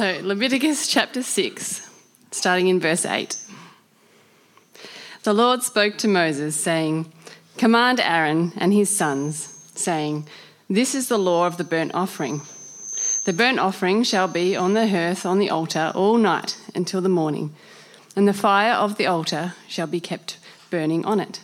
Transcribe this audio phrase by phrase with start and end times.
[0.00, 1.86] So, Leviticus chapter 6,
[2.30, 3.36] starting in verse 8.
[5.24, 7.12] The Lord spoke to Moses, saying,
[7.58, 10.26] Command Aaron and his sons, saying,
[10.70, 12.40] This is the law of the burnt offering.
[13.26, 17.10] The burnt offering shall be on the hearth on the altar all night until the
[17.10, 17.54] morning,
[18.16, 20.38] and the fire of the altar shall be kept
[20.70, 21.42] burning on it.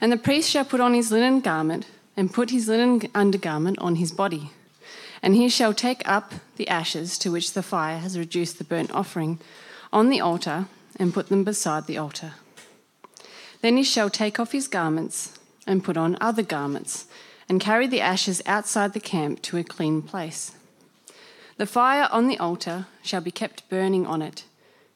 [0.00, 1.86] And the priest shall put on his linen garment
[2.16, 4.50] and put his linen undergarment on his body
[5.24, 8.90] and he shall take up the ashes to which the fire has reduced the burnt
[8.90, 9.40] offering
[9.90, 12.34] on the altar and put them beside the altar.
[13.62, 17.06] Then he shall take off his garments and put on other garments
[17.48, 20.52] and carry the ashes outside the camp to a clean place.
[21.56, 24.44] The fire on the altar shall be kept burning on it,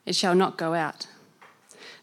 [0.04, 1.06] it shall not go out.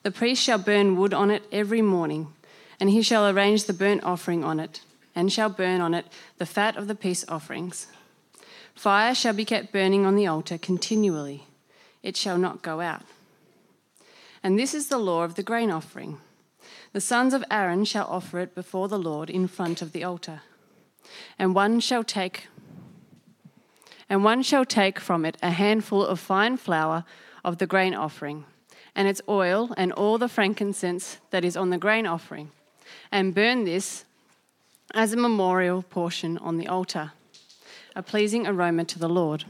[0.02, 2.34] The priest shall burn wood on it every morning,
[2.80, 4.82] and he shall arrange the burnt offering on it,
[5.14, 6.08] and shall burn on it
[6.40, 7.86] the fat of the peace offerings
[8.76, 11.48] Fire shall be kept burning on the altar continually,
[12.04, 13.02] it shall not go out.
[14.44, 16.20] And this is the law of the grain offering.
[16.94, 20.42] The sons of Aaron shall offer it before the Lord in front of the altar.
[21.40, 22.48] And one shall take
[24.08, 27.06] and one shall take from it a handful of fine flour
[27.44, 28.46] of the grain offering,
[28.96, 32.52] and its oil and all the frankincense that is on the grain offering,
[33.12, 34.06] and burn this
[34.94, 37.14] as a memorial portion on the altar
[37.96, 39.46] a pleasing aroma to the Lord.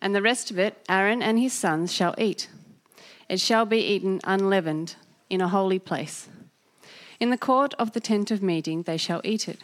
[0.00, 2.48] And the rest of it Aaron and his sons shall eat.
[3.28, 4.96] It shall be eaten unleavened
[5.28, 6.28] in a holy place.
[7.20, 9.60] In the court of the tent of meeting they shall eat it.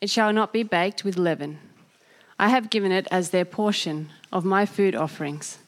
[0.00, 1.58] It shall not be baked with leaven.
[2.38, 5.58] I have given it as their portion of my food offerings.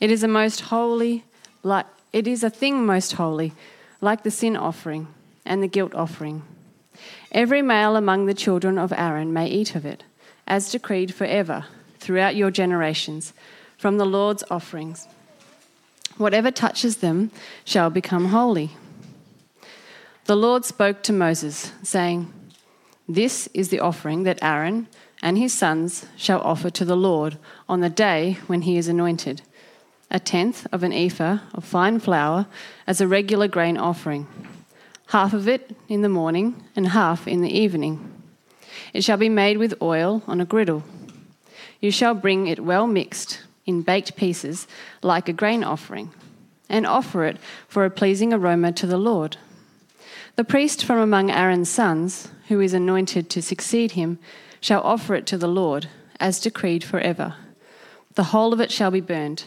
[0.00, 1.24] It is a most holy,
[1.62, 3.52] like it is a thing most holy,
[4.00, 5.08] like the sin offering
[5.44, 6.42] and the guilt offering.
[7.32, 10.04] Every male among the children of Aaron may eat of it
[10.46, 11.66] as decreed forever
[11.98, 13.32] throughout your generations
[13.76, 15.08] from the Lord's offerings.
[16.16, 17.30] Whatever touches them
[17.64, 18.70] shall become holy.
[20.26, 22.32] The Lord spoke to Moses, saying,
[23.08, 24.86] This is the offering that Aaron
[25.22, 27.38] and his sons shall offer to the Lord
[27.68, 29.42] on the day when he is anointed
[30.10, 32.46] a tenth of an ephah of fine flour
[32.86, 34.28] as a regular grain offering,
[35.08, 38.13] half of it in the morning and half in the evening.
[38.92, 40.84] It shall be made with oil on a griddle.
[41.80, 44.66] You shall bring it well mixed in baked pieces
[45.02, 46.12] like a grain offering,
[46.68, 49.36] and offer it for a pleasing aroma to the Lord.
[50.36, 54.18] The priest from among Aaron's sons, who is anointed to succeed him,
[54.60, 57.34] shall offer it to the Lord, as decreed forever.
[58.14, 59.44] The whole of it shall be burned.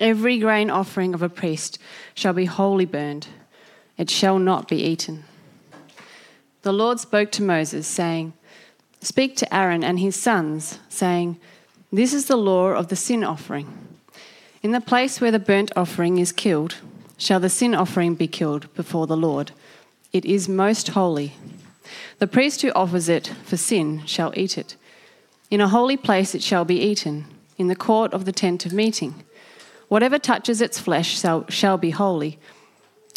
[0.00, 1.78] Every grain offering of a priest
[2.14, 3.28] shall be wholly burned,
[3.96, 5.24] it shall not be eaten
[6.64, 8.32] the Lord spoke to Moses, saying,
[9.02, 11.38] Speak to Aaron and his sons, saying,
[11.92, 13.68] This is the law of the sin offering.
[14.62, 16.76] In the place where the burnt offering is killed,
[17.18, 19.52] shall the sin offering be killed before the Lord.
[20.10, 21.34] It is most holy.
[22.18, 24.74] The priest who offers it for sin shall eat it.
[25.50, 27.26] In a holy place it shall be eaten,
[27.58, 29.22] in the court of the tent of meeting.
[29.88, 32.38] Whatever touches its flesh shall, shall be holy.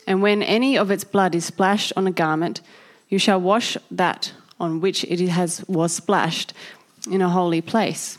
[0.05, 2.59] And when any of its blood is splashed on a garment,
[3.09, 6.53] you shall wash that on which it has, was splashed
[7.09, 8.17] in a holy place.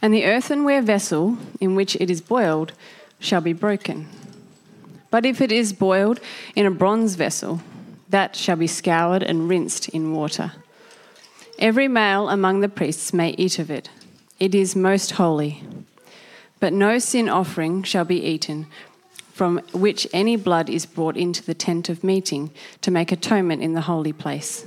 [0.00, 2.72] And the earthenware vessel in which it is boiled
[3.18, 4.08] shall be broken.
[5.10, 6.20] But if it is boiled
[6.56, 7.60] in a bronze vessel,
[8.08, 10.52] that shall be scoured and rinsed in water.
[11.58, 13.88] Every male among the priests may eat of it.
[14.38, 15.62] It is most holy.
[16.60, 18.66] But no sin offering shall be eaten
[19.42, 22.48] from which any blood is brought into the tent of meeting
[22.80, 24.64] to make atonement in the holy place.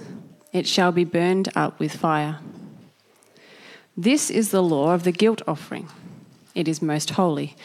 [0.52, 2.40] It shall be burned up with fire.
[3.96, 5.88] This is the law of the guilt offering.
[6.56, 7.56] It is most holy.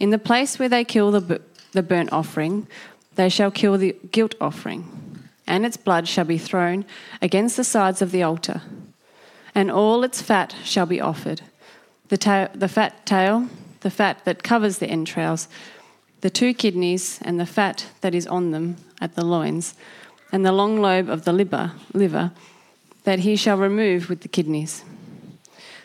[0.00, 2.66] In the place where they kill the, the burnt offering,
[3.16, 4.88] they shall kill the guilt offering,
[5.46, 6.86] and its blood shall be thrown
[7.20, 8.62] against the sides of the altar,
[9.54, 11.42] and all its fat shall be offered
[12.08, 13.50] the, ta- the fat tail,
[13.80, 15.46] the fat that covers the entrails
[16.22, 19.74] the two kidneys and the fat that is on them at the loins,
[20.30, 22.32] and the long lobe of the liver, liver
[23.04, 24.84] that he shall remove with the kidneys.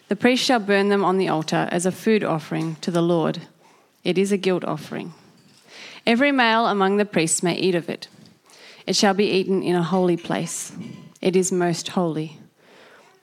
[0.07, 3.41] The priest shall burn them on the altar as a food offering to the Lord.
[4.03, 5.13] It is a guilt offering.
[6.05, 8.07] Every male among the priests may eat of it.
[8.85, 10.71] It shall be eaten in a holy place.
[11.19, 12.39] It is most holy.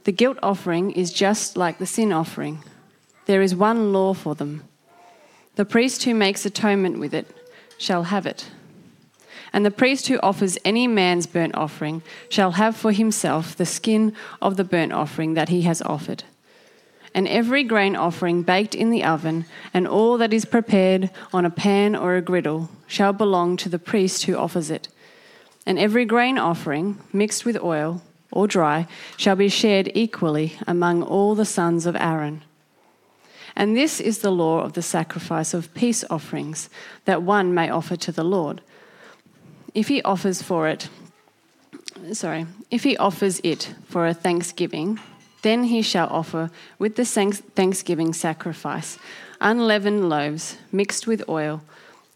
[0.03, 2.63] The guilt offering is just like the sin offering.
[3.27, 4.65] There is one law for them
[5.57, 7.27] the priest who makes atonement with it
[7.79, 8.51] shall have it.
[9.53, 14.13] And the priest who offers any man's burnt offering shall have for himself the skin
[14.43, 16.25] of the burnt offering that he has offered.
[17.15, 21.51] and every grain offering baked in the oven, and all that is prepared on a
[21.51, 24.89] pan or a griddle, shall belong to the priest who offers it.
[25.65, 28.03] And every grain offering, mixed with oil
[28.33, 32.43] or dry, shall be shared equally among all the sons of Aaron.
[33.57, 36.69] And this is the law of the sacrifice of peace offerings
[37.05, 38.61] that one may offer to the Lord.
[39.75, 40.89] If he offers for it,
[42.13, 44.99] sorry, if he offers it for a thanksgiving,
[45.43, 48.99] then he shall offer with the thanksgiving sacrifice
[49.41, 51.63] unleavened loaves mixed with oil,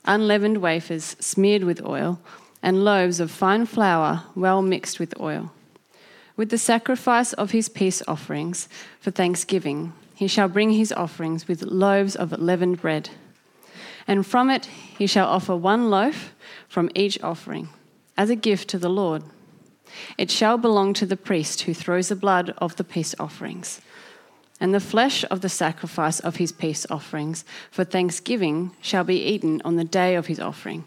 [0.06, 2.19] unleavened wafers smeared with oil,
[2.62, 5.52] and loaves of fine flour well mixed with oil.
[6.37, 8.69] With the sacrifice of his peace offerings
[9.00, 13.08] for thanksgiving, he shall bring his offerings with loaves of leavened bread.
[14.08, 16.34] And from it he shall offer one loaf
[16.66, 17.68] from each offering,
[18.16, 19.22] as a gift to the Lord.
[20.18, 23.80] It shall belong to the priest who throws the blood of the peace offerings.
[24.58, 29.62] And the flesh of the sacrifice of his peace offerings for thanksgiving shall be eaten
[29.64, 30.82] on the day of his offering.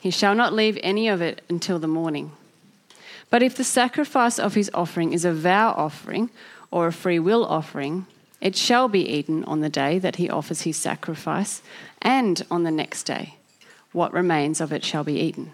[0.00, 2.32] He shall not leave any of it until the morning.
[3.30, 6.30] But if the sacrifice of his offering is a vow offering
[6.72, 8.06] or a free will offering,
[8.40, 11.62] it shall be eaten on the day that he offers his sacrifice,
[12.02, 13.34] and on the next day.
[13.92, 15.52] What remains of it shall be eaten.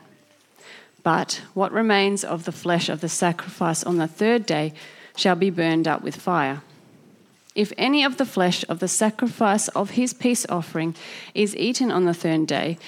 [1.02, 4.72] But what remains of the flesh of the sacrifice on the third day
[5.16, 6.62] shall be burned up with fire.
[7.54, 10.94] If any of the flesh of the sacrifice of his peace offering
[11.34, 12.78] is eaten on the third day,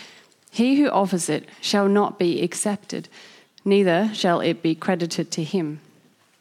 [0.51, 3.09] he who offers it shall not be accepted,
[3.65, 5.81] neither shall it be credited to him.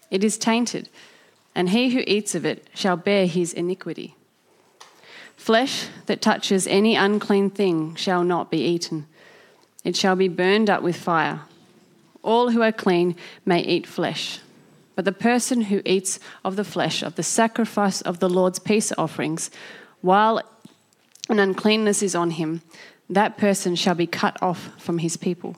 [0.10, 0.88] It is tainted
[1.56, 4.16] and he who eats of it shall bear his iniquity.
[5.36, 9.08] Flesh that touches any unclean thing shall not be eaten,
[9.84, 11.42] it shall be burned up with fire.
[12.22, 13.16] All who are clean
[13.46, 14.40] may eat flesh,
[14.96, 18.94] but the person who eats of the flesh of the sacrifice of the Lord's peace
[18.98, 19.52] offerings,
[20.02, 20.42] while
[21.30, 22.62] an uncleanness is on him,
[23.10, 25.58] that person shall be cut off from his people.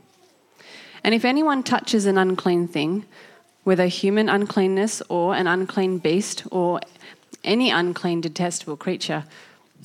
[1.04, 3.06] And if anyone touches an unclean thing,
[3.66, 6.80] whether human uncleanness or an unclean beast or
[7.44, 9.26] any unclean, detestable creature,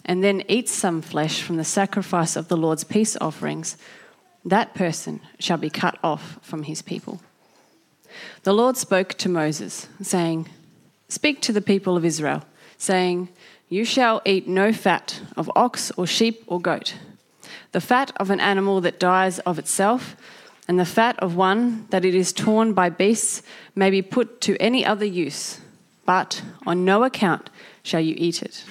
[0.05, 3.77] and then eats some flesh from the sacrifice of the Lord's peace offerings,
[4.45, 7.21] that person shall be cut off from his people.
[8.43, 10.49] The Lord spoke to Moses, saying,
[11.09, 12.45] Speak to the people of Israel,
[12.77, 13.31] saying,
[13.69, 16.97] You shall eat no fat of ox or sheep or goat.
[17.73, 20.17] The fat of an animal that dies of itself,
[20.69, 23.43] and the fat of one that it is torn by beasts
[23.75, 25.61] may be put to any other use,
[26.07, 27.51] but on no account
[27.83, 28.65] shall you eat it.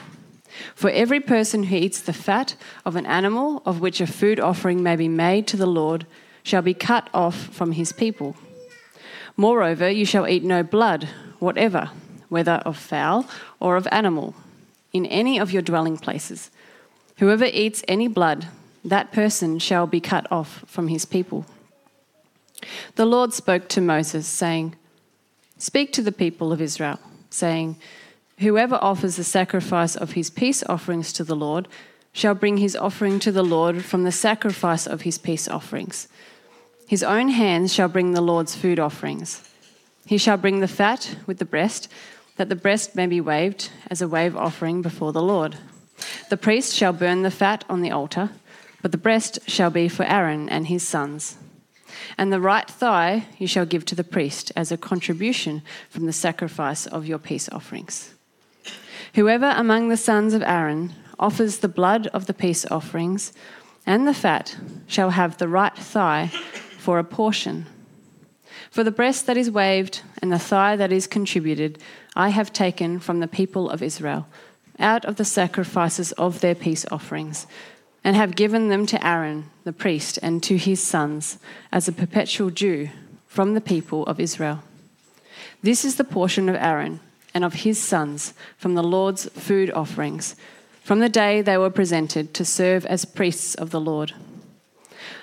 [0.75, 2.55] For every person who eats the fat
[2.85, 6.05] of an animal of which a food offering may be made to the Lord
[6.43, 8.35] shall be cut off from his people.
[9.37, 11.07] Moreover, you shall eat no blood,
[11.39, 11.91] whatever,
[12.27, 13.25] whether of fowl
[13.59, 14.35] or of animal,
[14.91, 16.51] in any of your dwelling places.
[17.17, 18.47] Whoever eats any blood,
[18.83, 21.45] that person shall be cut off from his people.
[22.95, 24.75] The Lord spoke to Moses, saying,
[25.57, 27.77] Speak to the people of Israel, saying,
[28.39, 31.67] Whoever offers the sacrifice of his peace offerings to the Lord
[32.13, 36.07] shall bring his offering to the Lord from the sacrifice of his peace offerings.
[36.87, 39.47] His own hands shall bring the Lord's food offerings.
[40.05, 41.87] He shall bring the fat with the breast,
[42.37, 45.57] that the breast may be waved as a wave offering before the Lord.
[46.29, 48.31] The priest shall burn the fat on the altar,
[48.81, 51.37] but the breast shall be for Aaron and his sons.
[52.17, 56.13] And the right thigh you shall give to the priest as a contribution from the
[56.13, 58.13] sacrifice of your peace offerings.
[59.15, 63.33] Whoever among the sons of Aaron offers the blood of the peace offerings
[63.85, 64.55] and the fat
[64.87, 66.27] shall have the right thigh
[66.77, 67.65] for a portion.
[68.69, 71.81] For the breast that is waved and the thigh that is contributed,
[72.15, 74.27] I have taken from the people of Israel,
[74.77, 77.47] out of the sacrifices of their peace offerings
[78.03, 81.37] and have given them to Aaron the priest and to his sons
[81.71, 82.89] as a perpetual due
[83.27, 84.63] from the people of Israel.
[85.61, 86.99] This is the portion of Aaron
[87.33, 90.35] and of his sons from the Lord's food offerings,
[90.83, 94.13] from the day they were presented to serve as priests of the Lord.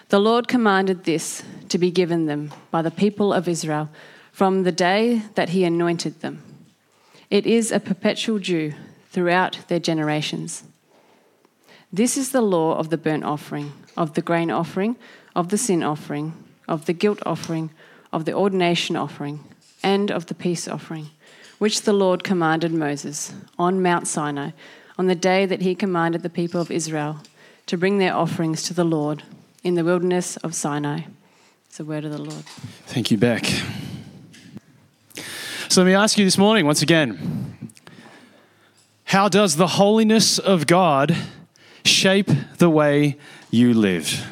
[0.09, 3.89] The Lord commanded this to be given them by the people of Israel
[4.31, 6.43] from the day that he anointed them.
[7.29, 8.75] It is a perpetual due
[9.11, 10.63] throughout their generations.
[11.93, 14.97] This is the law of the burnt offering, of the grain offering,
[15.35, 16.33] of the sin offering,
[16.69, 17.71] of the guilt offering,
[18.13, 19.41] of the ordination offering,
[19.83, 21.11] and of the peace offering,
[21.59, 24.51] which the Lord commanded Moses on Mount Sinai
[24.99, 27.21] on the day that he commanded the people of Israel
[27.67, 29.23] to bring their offerings to the Lord
[29.63, 31.03] in the wilderness of Sinai.
[31.67, 32.45] It's the word of the Lord.
[32.87, 33.45] Thank you, Beck.
[35.69, 37.71] So let me ask you this morning, once again
[39.05, 41.17] How does the holiness of God
[41.87, 43.17] shape the way
[43.51, 44.27] you live?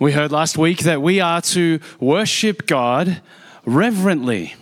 [0.00, 3.20] We heard last week that we are to worship God
[3.64, 4.54] reverently.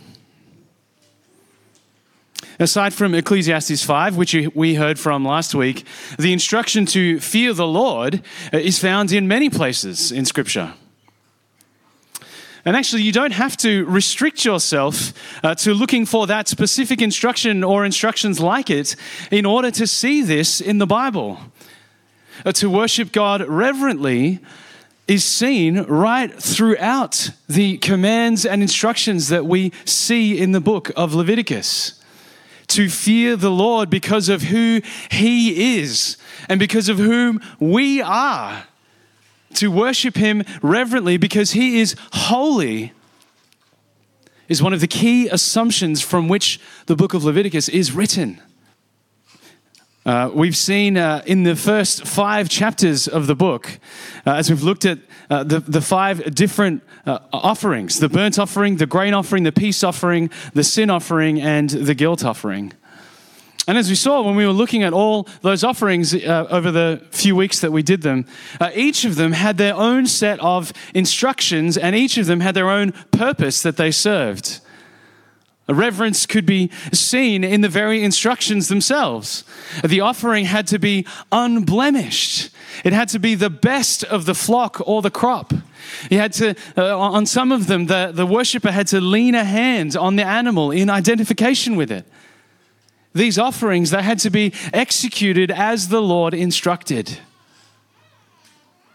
[2.59, 5.85] Aside from Ecclesiastes 5, which we heard from last week,
[6.19, 10.75] the instruction to fear the Lord is found in many places in Scripture.
[12.65, 17.65] And actually, you don't have to restrict yourself uh, to looking for that specific instruction
[17.65, 18.95] or instructions like it
[19.33, 21.41] in order to see this in the Bible.
[22.45, 24.39] Uh, to worship God reverently
[25.09, 31.15] is seen right throughout the commands and instructions that we see in the book of
[31.15, 32.01] Leviticus
[32.69, 36.17] to fear the Lord because of who He is
[36.49, 38.65] and because of whom we are,
[39.55, 42.93] to worship Him reverently because He is holy,
[44.49, 48.41] is one of the key assumptions from which the book of Leviticus is written.
[50.05, 53.79] Uh, we've seen uh, in the first five chapters of the book,
[54.27, 54.99] uh, as we've looked at
[55.31, 59.85] uh, the, the five different uh, offerings the burnt offering, the grain offering, the peace
[59.85, 62.73] offering, the sin offering, and the guilt offering.
[63.69, 67.01] And as we saw when we were looking at all those offerings uh, over the
[67.11, 68.27] few weeks that we did them,
[68.75, 72.69] each of them had their own set of instructions and each of them had their
[72.69, 74.61] own purpose that they served.
[75.69, 79.45] A reverence could be seen in the very instructions themselves.
[79.85, 82.51] The offering had to be unblemished.
[82.85, 85.55] It had to be the best of the flock or the crop.
[86.09, 89.45] He had to, uh, on some of them, the, the worshiper had to lean a
[89.45, 92.07] hand on the animal in identification with it.
[93.15, 97.19] These offerings, they had to be executed as the Lord instructed.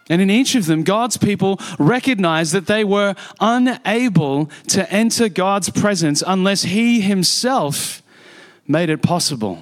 [0.09, 5.69] And in each of them, God's people recognized that they were unable to enter God's
[5.69, 8.01] presence unless He Himself
[8.65, 9.61] made it possible.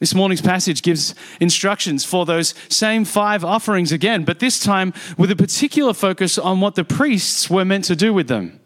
[0.00, 5.30] This morning's passage gives instructions for those same five offerings again, but this time with
[5.30, 8.59] a particular focus on what the priests were meant to do with them.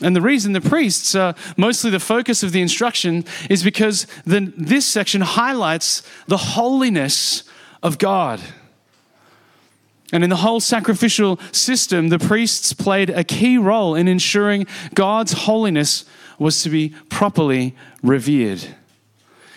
[0.00, 4.52] And the reason the priests are mostly the focus of the instruction is because the,
[4.56, 7.44] this section highlights the holiness
[7.82, 8.40] of God.
[10.12, 15.32] And in the whole sacrificial system, the priests played a key role in ensuring God's
[15.32, 16.04] holiness
[16.38, 18.76] was to be properly revered.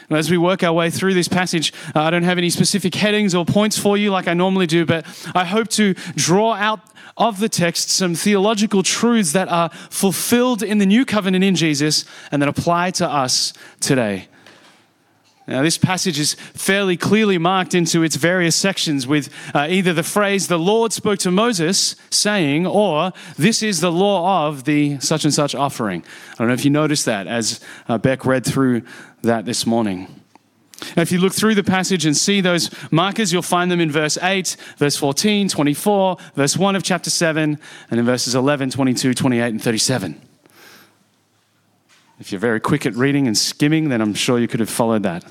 [0.09, 3.35] As we work our way through this passage, uh, I don't have any specific headings
[3.35, 6.79] or points for you like I normally do, but I hope to draw out
[7.17, 12.05] of the text some theological truths that are fulfilled in the new covenant in Jesus
[12.31, 14.29] and that apply to us today.
[15.47, 20.03] Now, this passage is fairly clearly marked into its various sections with uh, either the
[20.03, 25.23] phrase, the Lord spoke to Moses, saying, or this is the law of the such
[25.23, 26.03] and such offering.
[26.33, 28.81] I don't know if you noticed that as uh, Beck read through
[29.21, 30.21] that this morning.
[30.97, 33.89] Now, if you look through the passage and see those markers, you'll find them in
[33.89, 37.57] verse 8, verse 14, 24, verse 1 of chapter 7,
[37.89, 40.26] and in verses 11, 22, 28, and 37.
[42.19, 45.03] If you're very quick at reading and skimming, then I'm sure you could have followed
[45.03, 45.24] that.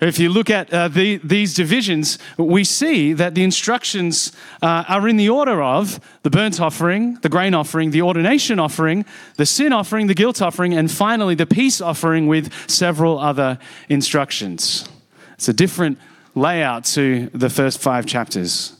[0.00, 5.06] If you look at uh, the, these divisions, we see that the instructions uh, are
[5.06, 9.04] in the order of the burnt offering, the grain offering, the ordination offering,
[9.36, 14.88] the sin offering, the guilt offering, and finally the peace offering with several other instructions.
[15.34, 15.98] It's a different
[16.34, 18.76] layout to the first five chapters.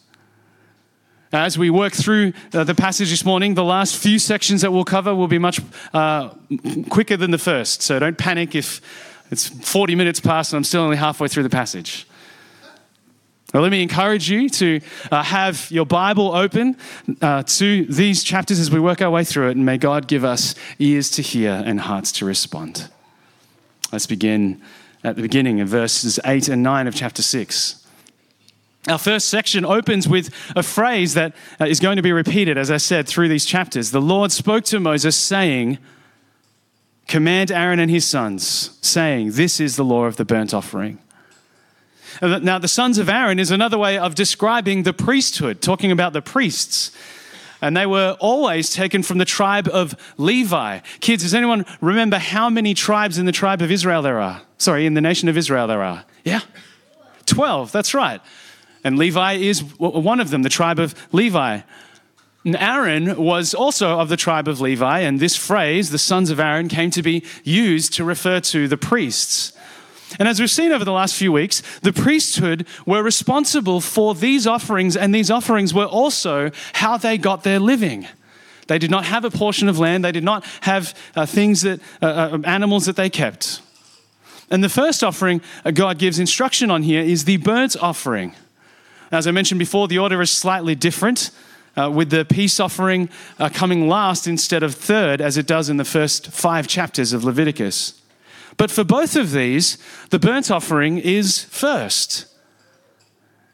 [1.33, 4.85] As we work through uh, the passage this morning, the last few sections that we'll
[4.85, 5.61] cover will be much
[5.95, 6.29] uh,
[6.91, 7.81] quicker than the first.
[7.81, 8.83] So don't panic if
[9.31, 12.07] it's 40 minutes past and I'm still only halfway through the passage.
[13.55, 16.77] Let me encourage you to uh, have your Bible open
[17.23, 20.25] uh, to these chapters as we work our way through it, and may God give
[20.25, 22.89] us ears to hear and hearts to respond.
[23.91, 24.61] Let's begin
[25.05, 27.82] at the beginning of verses 8 and 9 of chapter 6.
[28.89, 32.79] Our first section opens with a phrase that uh, going to be repeated, as I
[32.79, 33.93] said, through these chapters.
[33.93, 35.79] The Lord spoke to Moses, saying,
[37.07, 40.99] Command Aaron and his sons, saying, This is the law of the burnt offering.
[42.21, 46.21] Now, the sons of Aaron is another way of describing the priesthood, talking about the
[46.21, 46.91] priests.
[47.63, 50.81] And they were always taken from the tribe of Levi.
[51.01, 54.43] Kids, does anyone remember how many tribes in the tribe of Israel there are?
[54.59, 56.05] Sorry, in the nation of Israel there are?
[56.25, 56.41] Yeah?
[57.27, 58.21] 12, that's right.
[58.85, 61.61] And Levi is one of them, the tribe of Levi.
[62.45, 66.41] And Aaron was also of the tribe of Levi, and this phrase, the sons of
[66.41, 69.53] Aaron, came to be used to refer to the priests.
[70.19, 74.47] And as we've seen over the last few weeks, the priesthood were responsible for these
[74.47, 78.09] offerings, and these offerings were also how they got their living.
[78.67, 80.05] They did not have a portion of land.
[80.05, 83.61] They did not have uh, things that, uh, uh, animals that they kept.
[84.51, 85.41] And the first offering
[85.73, 88.35] God gives instruction on here is the burnt offering.
[89.13, 91.31] As I mentioned before, the order is slightly different,
[91.77, 95.77] uh, with the peace offering uh, coming last instead of third, as it does in
[95.77, 98.01] the first five chapters of Leviticus.
[98.57, 99.77] But for both of these,
[100.09, 102.27] the burnt offering is first.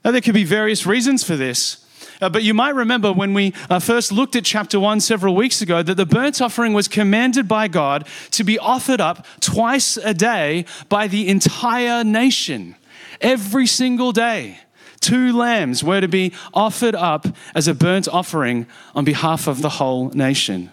[0.05, 1.85] Now, there could be various reasons for this.
[2.21, 5.61] Uh, but you might remember when we uh, first looked at chapter 1 several weeks
[5.61, 10.15] ago that the burnt offering was commanded by God to be offered up twice a
[10.15, 12.77] day by the entire nation,
[13.21, 14.61] every single day.
[15.01, 19.69] Two lambs were to be offered up as a burnt offering on behalf of the
[19.69, 20.71] whole nation.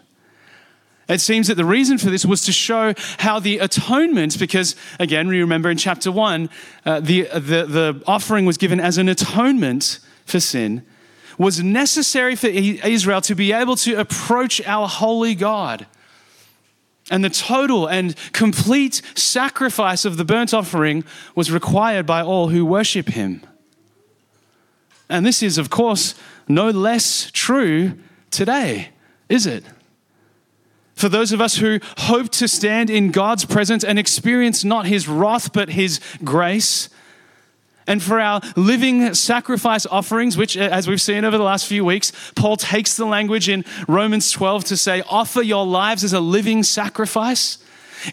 [1.08, 5.28] It seems that the reason for this was to show how the atonement, because again,
[5.28, 6.50] we remember in chapter 1,
[6.86, 10.84] uh, the, the, the offering was given as an atonement for sin,
[11.38, 15.86] was necessary for Israel to be able to approach our holy God.
[17.12, 21.04] And the total and complete sacrifice of the burnt offering
[21.36, 23.44] was required by all who worship him.
[25.10, 26.16] And this is, of course,
[26.48, 27.94] no less true
[28.32, 28.90] today,
[29.30, 29.64] is it?
[30.94, 35.08] For those of us who hope to stand in God's presence and experience not his
[35.08, 36.90] wrath, but his grace,
[37.88, 41.86] and for our living sacrifice offerings, which, uh, as we've seen over the last few
[41.86, 46.20] weeks, Paul takes the language in Romans 12 to say, offer your lives as a
[46.20, 47.60] living sacrifice.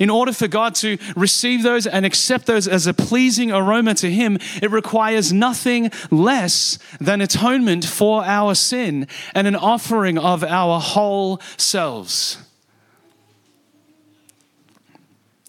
[0.00, 4.10] In order for God to receive those and accept those as a pleasing aroma to
[4.10, 10.80] Him, it requires nothing less than atonement for our sin and an offering of our
[10.80, 12.38] whole selves.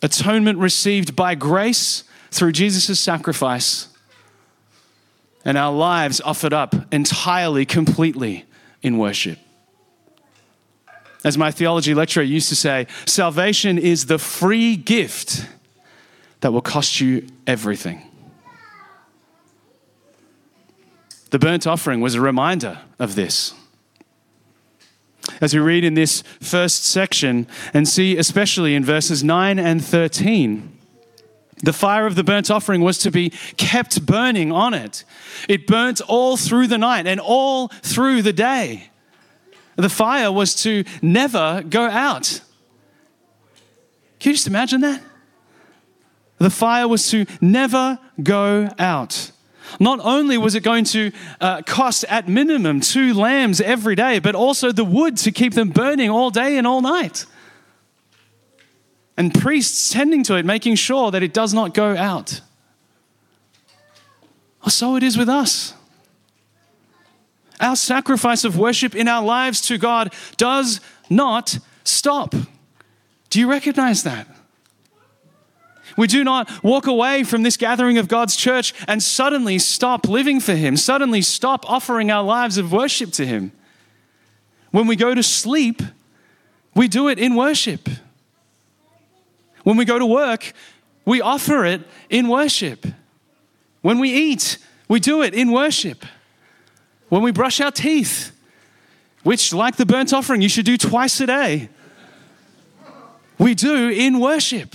[0.03, 3.87] atonement received by grace through Jesus' sacrifice,
[5.45, 8.45] and our lives offered up entirely, completely
[8.81, 9.39] in worship.
[11.23, 15.47] As my theology lecturer used to say, salvation is the free gift
[16.41, 18.01] that will cost you everything.
[21.29, 23.53] The burnt offering was a reminder of this
[25.41, 30.77] as we read in this first section and see, especially in verses 9 and 13.
[31.63, 35.05] The fire of the burnt offering was to be kept burning on it.
[35.47, 38.89] It burnt all through the night and all through the day.
[39.75, 42.41] The fire was to never go out.
[44.19, 45.01] Can you just imagine that?
[46.37, 49.31] The fire was to never go out.
[49.79, 54.35] Not only was it going to uh, cost at minimum two lambs every day, but
[54.35, 57.25] also the wood to keep them burning all day and all night.
[59.17, 62.41] And priests tending to it, making sure that it does not go out.
[64.61, 65.73] Well, so it is with us.
[67.59, 72.35] Our sacrifice of worship in our lives to God does not stop.
[73.29, 74.27] Do you recognize that?
[75.97, 80.39] We do not walk away from this gathering of God's church and suddenly stop living
[80.39, 83.51] for Him, suddenly stop offering our lives of worship to Him.
[84.71, 85.81] When we go to sleep,
[86.73, 87.87] we do it in worship.
[89.63, 90.53] When we go to work,
[91.05, 92.87] we offer it in worship.
[93.81, 96.05] When we eat, we do it in worship.
[97.13, 98.31] When we brush our teeth,
[99.21, 101.69] which, like the burnt offering, you should do twice a day,
[103.37, 104.73] we do in worship.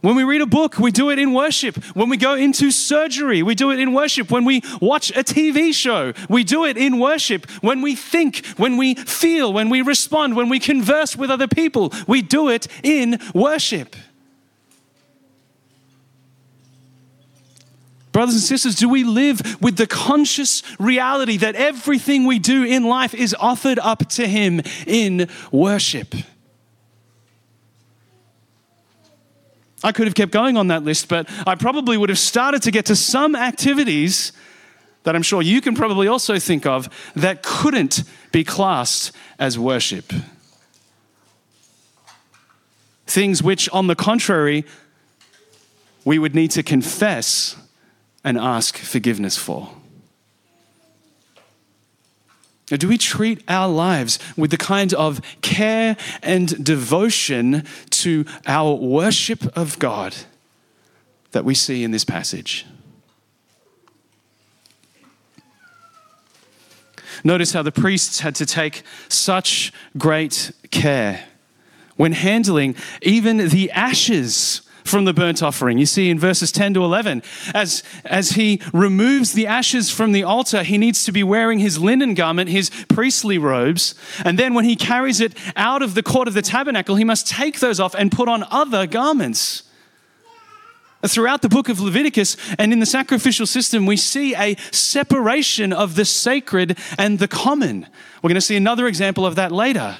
[0.00, 1.76] When we read a book, we do it in worship.
[1.94, 4.32] When we go into surgery, we do it in worship.
[4.32, 7.48] When we watch a TV show, we do it in worship.
[7.62, 11.92] When we think, when we feel, when we respond, when we converse with other people,
[12.08, 13.94] we do it in worship.
[18.12, 22.84] Brothers and sisters, do we live with the conscious reality that everything we do in
[22.84, 26.14] life is offered up to Him in worship?
[29.82, 32.70] I could have kept going on that list, but I probably would have started to
[32.70, 34.32] get to some activities
[35.04, 40.12] that I'm sure you can probably also think of that couldn't be classed as worship.
[43.06, 44.64] Things which, on the contrary,
[46.04, 47.56] we would need to confess
[48.24, 49.70] and ask forgiveness for.
[52.68, 59.56] Do we treat our lives with the kind of care and devotion to our worship
[59.56, 60.14] of God
[61.32, 62.66] that we see in this passage?
[67.24, 71.24] Notice how the priests had to take such great care
[71.96, 75.78] when handling even the ashes from the burnt offering.
[75.78, 77.22] You see in verses 10 to 11,
[77.54, 81.78] as, as he removes the ashes from the altar, he needs to be wearing his
[81.78, 83.94] linen garment, his priestly robes.
[84.24, 87.28] And then when he carries it out of the court of the tabernacle, he must
[87.28, 89.64] take those off and put on other garments.
[91.06, 95.94] Throughout the book of Leviticus and in the sacrificial system, we see a separation of
[95.94, 97.86] the sacred and the common.
[98.22, 99.96] We're going to see another example of that later.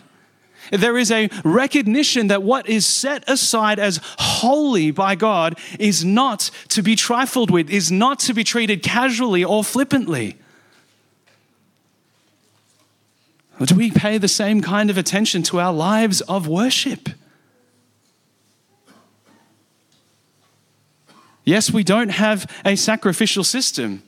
[0.70, 6.50] There is a recognition that what is set aside as holy by God is not
[6.68, 10.36] to be trifled with, is not to be treated casually or flippantly.
[13.64, 17.10] Do we pay the same kind of attention to our lives of worship?
[21.44, 24.02] Yes, we don't have a sacrificial system.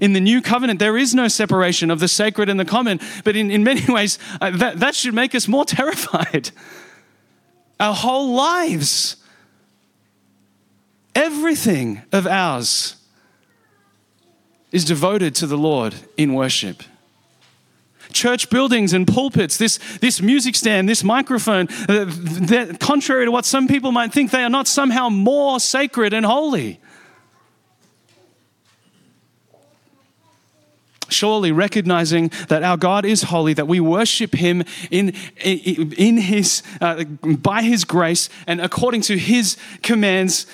[0.00, 3.36] In the new covenant, there is no separation of the sacred and the common, but
[3.36, 6.50] in, in many ways, uh, that, that should make us more terrified.
[7.80, 9.16] Our whole lives,
[11.14, 12.96] everything of ours,
[14.70, 16.82] is devoted to the Lord in worship
[18.12, 23.68] church buildings and pulpits, this, this music stand, this microphone, uh, contrary to what some
[23.68, 26.80] people might think, they are not somehow more sacred and holy.
[31.08, 37.04] Surely recognizing that our God is holy, that we worship Him in, in, His, uh,
[37.04, 40.46] by His grace and according to His commands,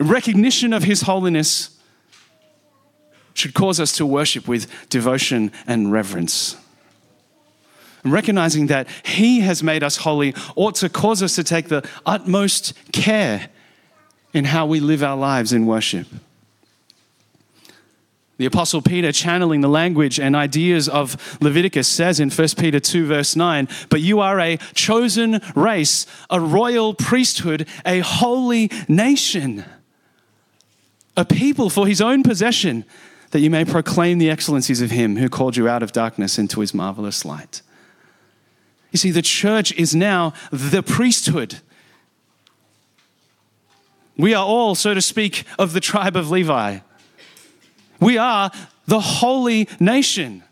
[0.00, 1.76] recognition of His holiness
[3.34, 6.56] should cause us to worship with devotion and reverence.
[8.04, 12.72] Recognizing that He has made us holy ought to cause us to take the utmost
[12.92, 13.48] care
[14.32, 16.06] in how we live our lives in worship.
[18.38, 23.04] The Apostle Peter, channeling the language and ideas of Leviticus, says in 1 Peter 2,
[23.04, 29.64] verse 9, But you are a chosen race, a royal priesthood, a holy nation,
[31.16, 32.84] a people for his own possession,
[33.32, 36.60] that you may proclaim the excellencies of him who called you out of darkness into
[36.60, 37.60] his marvelous light.
[38.92, 41.58] You see, the church is now the priesthood.
[44.16, 46.78] We are all, so to speak, of the tribe of Levi.
[48.00, 48.50] We are
[48.86, 50.42] the holy nation.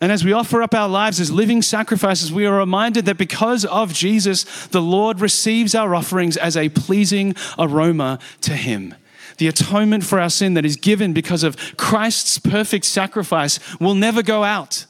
[0.00, 3.64] And as we offer up our lives as living sacrifices, we are reminded that because
[3.64, 8.94] of Jesus, the Lord receives our offerings as a pleasing aroma to Him.
[9.38, 14.22] The atonement for our sin that is given because of Christ's perfect sacrifice will never
[14.22, 14.84] go out.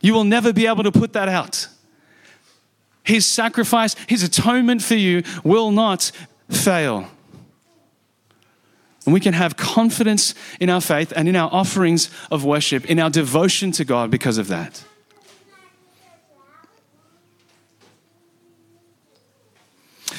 [0.00, 1.68] You will never be able to put that out.
[3.02, 6.10] His sacrifice, His atonement for you will not
[6.48, 7.08] fail.
[9.04, 12.98] And we can have confidence in our faith and in our offerings of worship, in
[12.98, 14.84] our devotion to God because of that.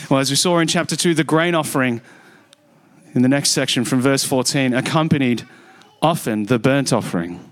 [0.10, 2.02] Well, as we saw in chapter 2, the grain offering
[3.14, 5.48] in the next section from verse 14 accompanied
[6.02, 7.52] often the burnt offering.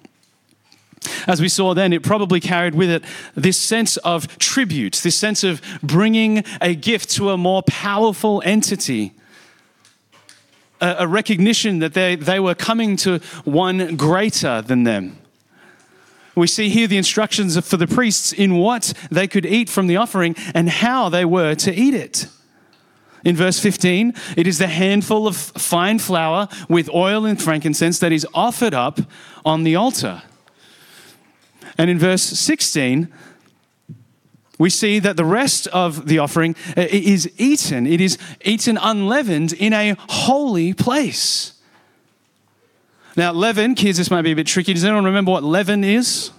[1.28, 3.04] As we saw then, it probably carried with it
[3.36, 9.14] this sense of tribute, this sense of bringing a gift to a more powerful entity
[10.82, 15.18] a, a recognition that they, they were coming to one greater than them.
[16.36, 19.98] We see here the instructions for the priests in what they could eat from the
[19.98, 22.28] offering and how they were to eat it.
[23.26, 28.14] In verse 15, it is the handful of fine flour with oil and frankincense that
[28.14, 29.02] is offered up
[29.44, 30.22] on the altar.
[31.78, 33.12] And in verse 16,
[34.60, 37.88] we see that the rest of the offering uh, is eaten.
[37.88, 41.54] It is eaten unleavened in a holy place.
[43.16, 44.74] Now, leaven, kids, this might be a bit tricky.
[44.74, 46.32] Does anyone remember what leaven is?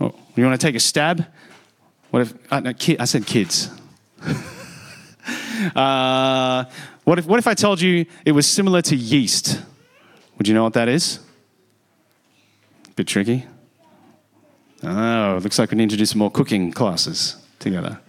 [0.00, 1.26] Oh, you want to take a stab?
[2.10, 3.70] What if, uh, no, I said kids.
[5.74, 6.64] uh,
[7.04, 9.60] what, if, what if I told you it was similar to yeast?
[10.38, 11.18] Would you know what that is?
[12.94, 13.46] Bit tricky.
[14.82, 18.00] Oh, looks like we need to do some more cooking classes together.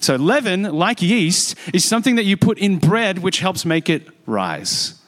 [0.00, 4.08] So, leaven, like yeast, is something that you put in bread which helps make it
[4.26, 4.98] rise.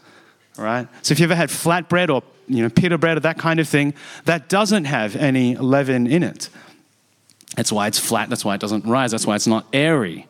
[0.59, 0.87] All right?
[1.03, 3.61] So, if you ever had flat bread or you know, pita bread or that kind
[3.61, 6.51] of thing, that doesn't have any leaven in it.
[7.57, 10.27] That's why it's flat, that's why it doesn't rise, that's why it's not airy.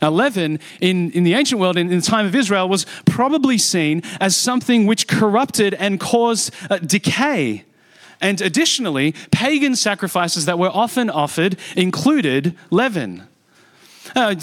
[0.00, 3.58] Now, leaven in, in the ancient world, in, in the time of Israel, was probably
[3.58, 7.64] seen as something which corrupted and caused uh, decay
[8.22, 13.28] and additionally, pagan sacrifices that were often offered included leaven.
[14.16, 14.34] Uh,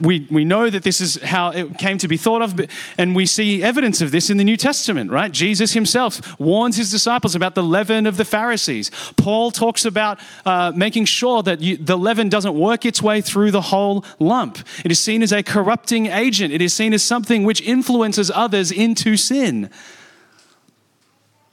[0.00, 2.60] we, we know that this is how it came to be thought of,
[2.98, 5.32] and we see evidence of this in the New Testament, right?
[5.32, 8.90] Jesus himself warns his disciples about the leaven of the Pharisees.
[9.16, 13.50] Paul talks about uh, making sure that you, the leaven doesn't work its way through
[13.50, 14.58] the whole lump.
[14.84, 18.72] It is seen as a corrupting agent, it is seen as something which influences others
[18.72, 19.70] into sin.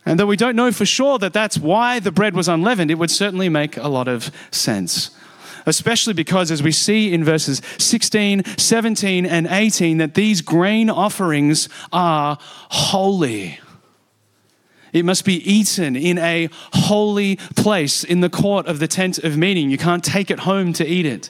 [0.06, 2.96] And though we don't know for sure that that's why the bread was unleavened, it
[2.96, 5.12] would certainly make a lot of sense.
[5.66, 11.70] Especially because, as we see in verses 16, 17, and 18, that these grain offerings
[11.94, 13.60] are holy.
[14.92, 19.38] It must be eaten in a holy place in the court of the tent of
[19.38, 19.70] meeting.
[19.70, 21.30] You can't take it home to eat it.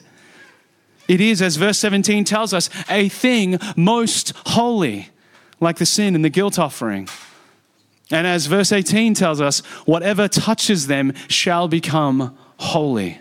[1.08, 5.10] It is, as verse 17 tells us, a thing most holy,
[5.60, 7.08] like the sin and the guilt offering.
[8.12, 13.18] And as verse 18 tells us, whatever touches them shall become holy.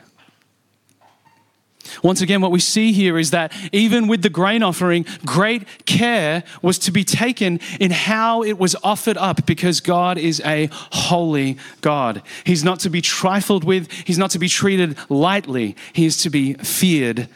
[2.04, 6.44] Once again, what we see here is that even with the grain offering, great care
[6.62, 11.58] was to be taken in how it was offered up because God is a holy
[11.82, 12.22] God.
[12.46, 16.30] He's not to be trifled with, He's not to be treated lightly, He is to
[16.30, 17.28] be feared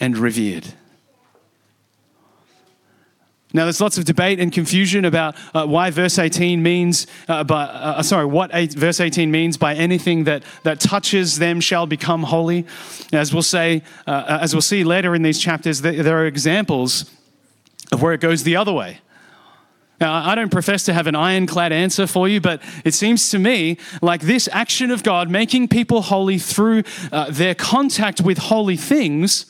[0.00, 0.74] and revered.
[3.54, 7.64] Now, there's lots of debate and confusion about uh, why verse 18 means, uh, by,
[7.64, 12.22] uh, sorry, what eight, verse 18 means by anything that, that touches them shall become
[12.22, 12.66] holy.
[13.12, 17.10] As we'll say, uh, as we'll see later in these chapters, there are examples
[17.92, 19.00] of where it goes the other way.
[20.00, 23.38] Now, I don't profess to have an ironclad answer for you, but it seems to
[23.38, 28.76] me like this action of God making people holy through uh, their contact with holy
[28.76, 29.46] things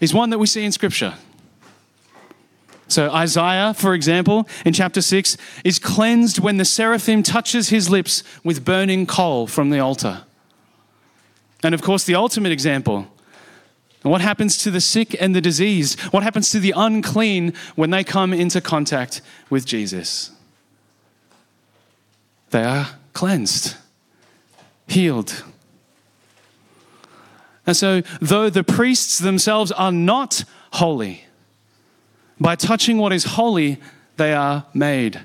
[0.00, 1.14] is one that we see in Scripture.
[2.88, 8.24] So, Isaiah, for example, in chapter 6, is cleansed when the seraphim touches his lips
[8.42, 10.22] with burning coal from the altar.
[11.62, 13.08] And of course, the ultimate example
[14.02, 16.00] what happens to the sick and the diseased?
[16.12, 19.20] What happens to the unclean when they come into contact
[19.50, 20.30] with Jesus?
[22.50, 23.76] They are cleansed,
[24.86, 25.44] healed.
[27.66, 31.24] And so, though the priests themselves are not holy,
[32.40, 33.78] by touching what is holy,
[34.16, 35.20] they are made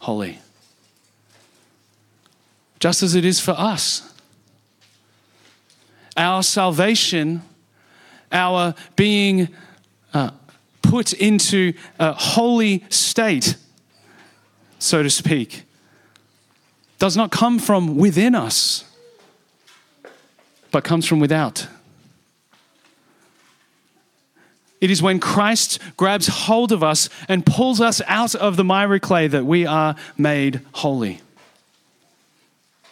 [0.00, 0.38] holy.
[2.78, 4.12] Just as it is for us.
[6.16, 7.42] Our salvation,
[8.32, 9.48] our being
[10.14, 10.30] uh,
[10.82, 13.56] put into a holy state,
[14.78, 15.62] so to speak,
[16.98, 18.84] does not come from within us,
[20.70, 21.66] but comes from without.
[24.86, 29.00] It is when Christ grabs hold of us and pulls us out of the miry
[29.00, 31.20] clay that we are made holy.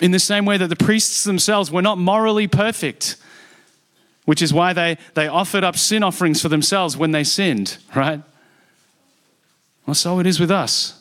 [0.00, 3.14] In the same way that the priests themselves were not morally perfect,
[4.24, 8.20] which is why they, they offered up sin offerings for themselves when they sinned, right?
[9.86, 11.00] Well, so it is with us.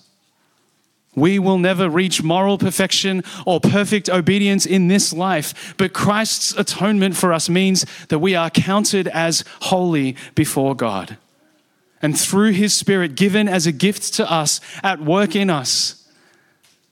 [1.15, 7.15] We will never reach moral perfection or perfect obedience in this life, but Christ's atonement
[7.15, 11.17] for us means that we are counted as holy before God.
[12.02, 16.08] And through his Spirit, given as a gift to us, at work in us,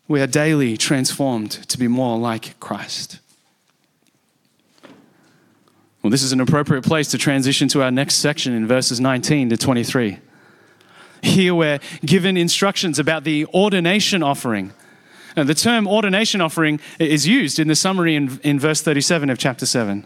[0.07, 3.19] we are daily transformed to be more like Christ.
[6.01, 9.49] Well, this is an appropriate place to transition to our next section in verses 19
[9.49, 10.19] to 23.
[11.21, 14.73] Here we're given instructions about the ordination offering.
[15.35, 19.37] And the term ordination offering is used in the summary in, in verse 37 of
[19.37, 20.05] chapter 7.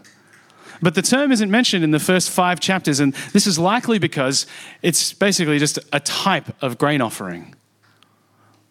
[0.82, 4.46] But the term isn't mentioned in the first five chapters, and this is likely because
[4.82, 7.54] it's basically just a type of grain offering.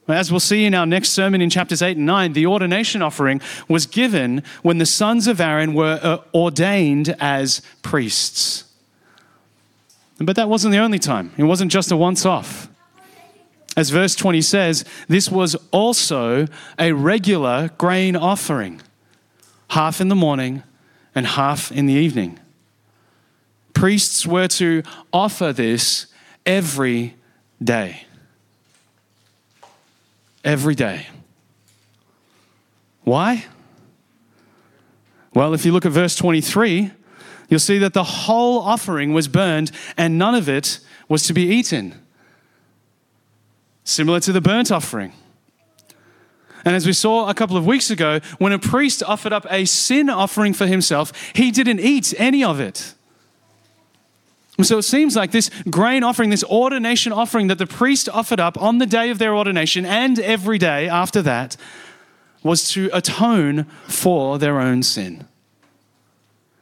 [0.08, 3.42] As we'll see in our next sermon in chapters 8 and 9, the ordination offering
[3.68, 8.66] was given when the sons of Aaron were uh, ordained as priests.
[10.18, 12.70] But that wasn't the only time, it wasn't just a once off.
[13.78, 16.48] As verse 20 says, this was also
[16.80, 18.82] a regular grain offering,
[19.72, 20.64] half in the morning
[21.14, 22.40] and half in the evening.
[23.74, 26.08] Priests were to offer this
[26.46, 27.16] every
[27.62, 28.06] day.
[30.46, 31.08] Every day.
[33.04, 33.46] Why?
[35.34, 36.92] Well, if you look at verse 23,
[37.50, 41.44] you'll see that the whole offering was burned and none of it was to be
[41.44, 41.94] eaten.
[43.84, 45.14] Similar to the burnt offering.
[46.66, 49.66] And as we saw a couple of weeks ago, when a priest offered up a
[49.66, 52.96] sin offering for himself, he didn't eat any of it.
[54.62, 58.60] So it seems like this grain offering, this ordination offering that the priest offered up
[58.60, 61.56] on the day of their ordination and every day after that,
[62.42, 65.28] was to atone for their own sin.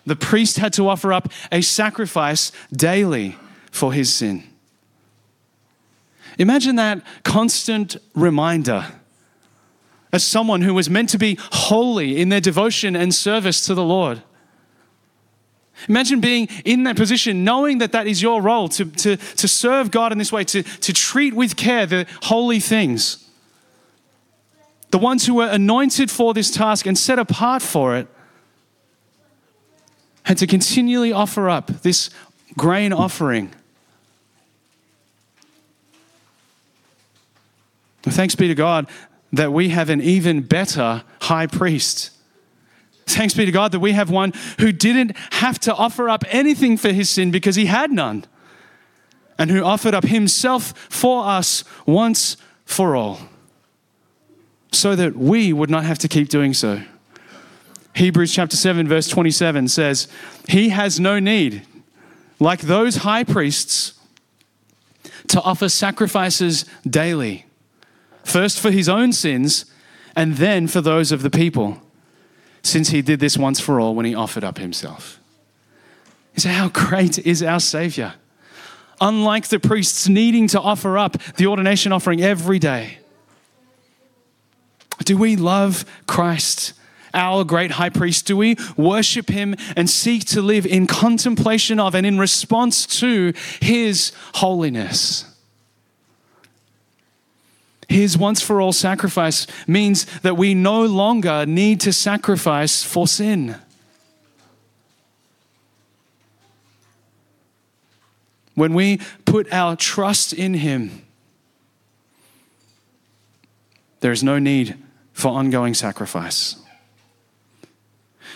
[0.05, 3.37] The priest had to offer up a sacrifice daily
[3.71, 4.43] for his sin.
[6.37, 8.85] Imagine that constant reminder
[10.11, 13.83] as someone who was meant to be holy in their devotion and service to the
[13.83, 14.21] Lord.
[15.89, 19.89] Imagine being in that position, knowing that that is your role to, to, to serve
[19.89, 23.27] God in this way, to, to treat with care the holy things.
[24.91, 28.07] The ones who were anointed for this task and set apart for it
[30.23, 32.09] had to continually offer up this
[32.57, 33.51] grain offering.
[38.03, 38.87] Thanks be to God
[39.31, 42.11] that we have an even better high priest.
[43.05, 46.77] Thanks be to God that we have one who didn't have to offer up anything
[46.77, 48.25] for his sin because he had none,
[49.37, 53.19] and who offered up himself for us once for all,
[54.71, 56.81] so that we would not have to keep doing so.
[57.95, 60.07] Hebrews chapter 7, verse 27 says,
[60.47, 61.65] He has no need,
[62.39, 63.93] like those high priests,
[65.27, 67.45] to offer sacrifices daily
[68.23, 69.65] first for his own sins
[70.15, 71.81] and then for those of the people,
[72.61, 75.19] since he did this once for all when he offered up himself.
[76.35, 78.13] You say, How great is our Savior?
[79.01, 82.99] Unlike the priests needing to offer up the ordination offering every day,
[85.03, 86.73] do we love Christ,
[87.13, 88.25] our great high priest?
[88.25, 93.33] Do we worship him and seek to live in contemplation of and in response to
[93.61, 95.25] his holiness?
[97.89, 103.55] His once for all sacrifice means that we no longer need to sacrifice for sin.
[108.55, 111.03] When we put our trust in Him,
[113.99, 114.75] there is no need
[115.11, 116.62] for ongoing sacrifice.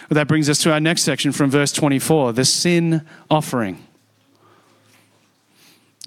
[0.10, 3.84] Well, that brings us to our next section from verse 24 the sin offering.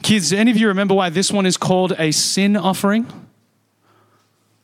[0.03, 3.07] Kids, any of you remember why this one is called a sin offering?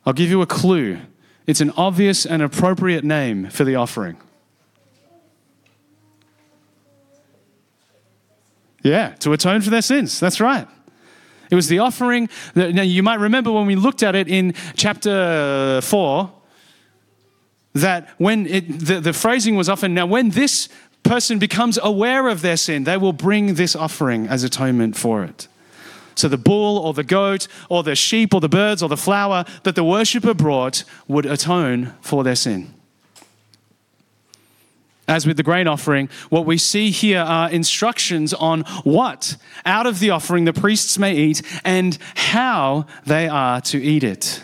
[0.05, 0.99] I'll give you a clue.
[1.45, 4.17] It's an obvious and appropriate name for the offering.
[8.83, 10.19] Yeah, to atone for their sins.
[10.19, 10.67] That's right.
[11.51, 14.53] It was the offering that now you might remember when we looked at it in
[14.75, 16.31] chapter 4
[17.81, 20.69] that when it, the, the phrasing was often now when this
[21.03, 25.47] person becomes aware of their sin, they will bring this offering as atonement for it.
[26.15, 29.45] So the bull or the goat or the sheep or the birds or the flour
[29.63, 32.73] that the worshiper brought would atone for their sin.
[35.07, 39.99] As with the grain offering, what we see here are instructions on what out of
[39.99, 44.43] the offering the priests may eat and how they are to eat it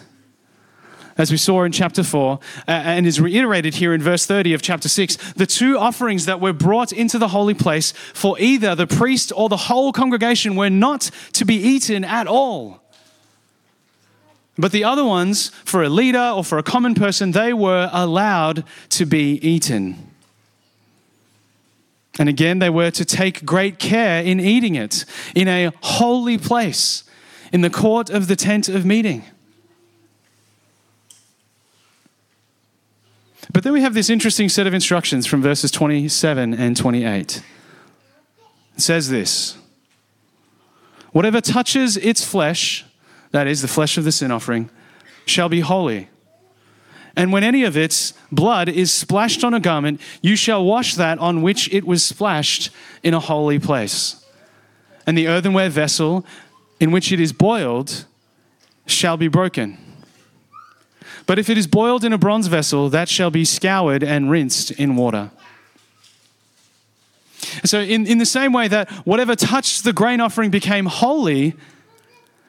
[1.18, 4.62] as we saw in chapter 4, uh, and is reiterated here in verse 30 of
[4.62, 8.88] chapter 6, the two offerings that were brought into the holy place for either the
[8.88, 12.82] priest or the whole congregation were not to be eaten at all.
[14.58, 18.64] But the other ones, for a leader or for a common person, they were allowed
[18.90, 20.12] to be eaten.
[22.20, 27.04] And again, they were to take great care in eating it in a holy place,
[27.52, 29.24] in the court of the tent of meeting.
[33.52, 37.44] But then we have this interesting set of instructions from verses 27 and 28.
[38.76, 39.58] It says this
[41.12, 42.86] Whatever touches its flesh,
[43.32, 44.70] that is, the flesh of the sin offering,
[45.26, 46.10] shall be holy.
[47.16, 51.20] And when any of its blood is splashed on a garment, you shall wash that
[51.20, 52.72] on which it was splashed
[53.04, 54.26] in a holy place.
[55.06, 56.26] And the earthenware vessel
[56.80, 58.06] in which it is boiled
[58.88, 59.78] shall be broken.
[61.26, 64.72] But if it is boiled in a bronze vessel, that shall be scoured and rinsed
[64.72, 65.32] in water.
[67.64, 71.54] So, in, in the same way that whatever touched the grain offering became holy,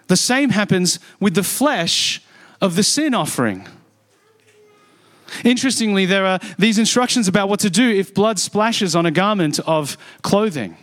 [0.06, 2.22] the same happens with the flesh
[2.60, 3.66] of the sin offering.
[5.44, 9.58] Interestingly, there are these instructions about what to do if blood splashes on a garment
[9.60, 10.76] of clothing.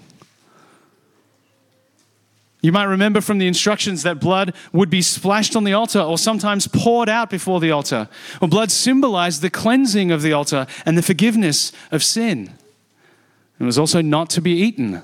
[2.62, 6.18] You might remember from the instructions that blood would be splashed on the altar or
[6.18, 8.08] sometimes poured out before the altar.
[8.40, 12.52] Well, blood symbolized the cleansing of the altar and the forgiveness of sin.
[13.60, 15.02] It was also not to be eaten.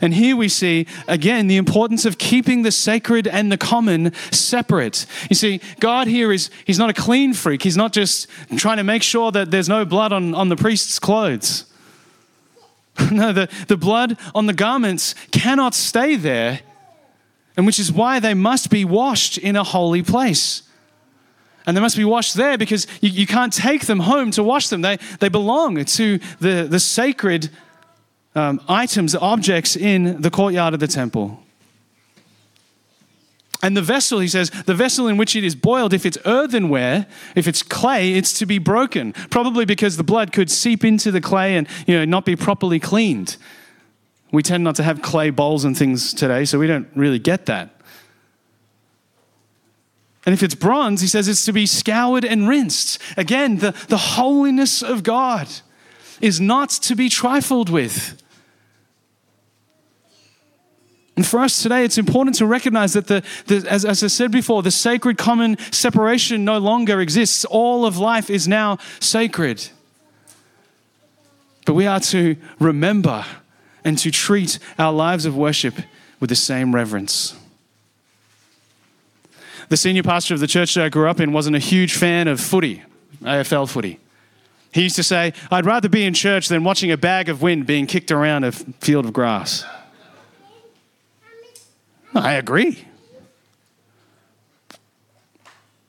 [0.00, 5.06] And here we see again the importance of keeping the sacred and the common separate.
[5.28, 7.62] You see, God here is He's not a clean freak.
[7.62, 8.26] He's not just
[8.56, 11.66] trying to make sure that there's no blood on, on the priest's clothes.
[13.10, 16.60] No, the, the blood on the garments cannot stay there,
[17.56, 20.62] and which is why they must be washed in a holy place.
[21.66, 24.68] And they must be washed there because you, you can't take them home to wash
[24.68, 24.82] them.
[24.82, 27.50] They, they belong to the, the sacred
[28.34, 31.43] um, items, objects in the courtyard of the temple.
[33.64, 37.06] And the vessel, he says, the vessel in which it is boiled, if it's earthenware,
[37.34, 39.14] if it's clay, it's to be broken.
[39.30, 42.78] Probably because the blood could seep into the clay and you know, not be properly
[42.78, 43.38] cleaned.
[44.30, 47.46] We tend not to have clay bowls and things today, so we don't really get
[47.46, 47.70] that.
[50.26, 53.00] And if it's bronze, he says it's to be scoured and rinsed.
[53.16, 55.48] Again, the, the holiness of God
[56.20, 58.22] is not to be trifled with.
[61.16, 64.32] And for us today, it's important to recognize that, the, the, as, as I said
[64.32, 67.44] before, the sacred common separation no longer exists.
[67.44, 69.68] All of life is now sacred.
[71.66, 73.24] But we are to remember
[73.84, 75.74] and to treat our lives of worship
[76.18, 77.36] with the same reverence.
[79.68, 82.28] The senior pastor of the church that I grew up in wasn't a huge fan
[82.28, 82.82] of footy,
[83.22, 84.00] AFL footy.
[84.72, 87.66] He used to say, I'd rather be in church than watching a bag of wind
[87.66, 89.64] being kicked around a field of grass.
[92.14, 92.86] I agree.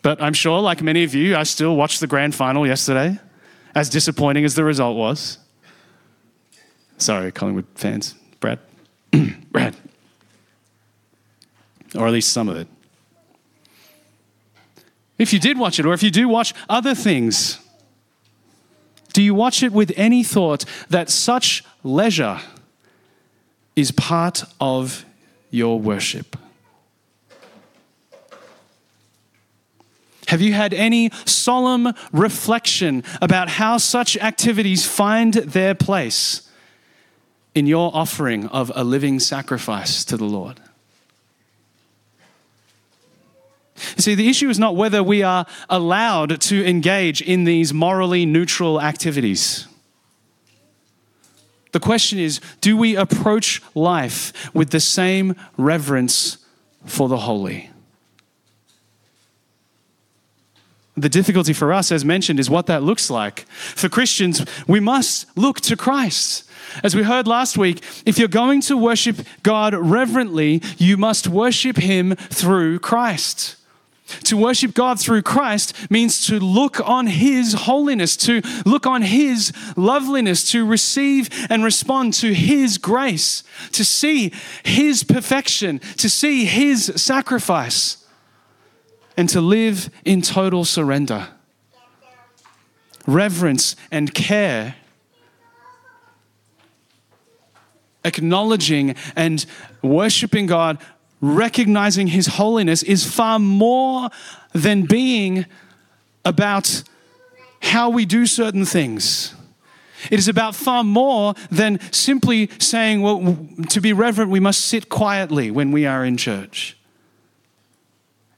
[0.02, 3.20] But I'm sure, like many of you, I still watched the grand final yesterday,
[3.74, 5.40] as disappointing as the result was.
[6.98, 8.16] Sorry, Collingwood fans.
[8.40, 8.60] Brad?
[9.52, 9.76] Brad.
[11.96, 12.68] Or at least some of it.
[15.18, 17.60] If you did watch it, or if you do watch other things,
[19.14, 22.42] do you watch it with any thought that such leisure
[23.76, 25.06] is part of
[25.56, 26.38] your worship?
[30.28, 36.50] Have you had any solemn reflection about how such activities find their place
[37.54, 40.60] in your offering of a living sacrifice to the Lord?
[43.98, 48.82] See, the issue is not whether we are allowed to engage in these morally neutral
[48.82, 49.68] activities.
[51.76, 56.38] The question is do we approach life with the same reverence
[56.86, 57.70] for the holy?
[60.96, 63.42] The difficulty for us, as mentioned, is what that looks like.
[63.50, 66.50] For Christians, we must look to Christ.
[66.82, 71.76] As we heard last week, if you're going to worship God reverently, you must worship
[71.76, 73.58] Him through Christ.
[74.26, 79.52] To worship God through Christ means to look on His holiness, to look on His
[79.76, 84.32] loveliness, to receive and respond to His grace, to see
[84.64, 88.06] His perfection, to see His sacrifice,
[89.18, 91.28] and to live in total surrender.
[93.08, 94.76] Reverence and care,
[98.04, 99.46] acknowledging and
[99.82, 100.78] worshiping God
[101.34, 104.10] recognizing His holiness is far more
[104.54, 105.46] than being
[106.24, 106.84] about
[107.62, 109.34] how we do certain things.
[110.12, 114.90] It is about far more than simply saying, well, to be reverent, we must sit
[114.90, 116.78] quietly when we are in church.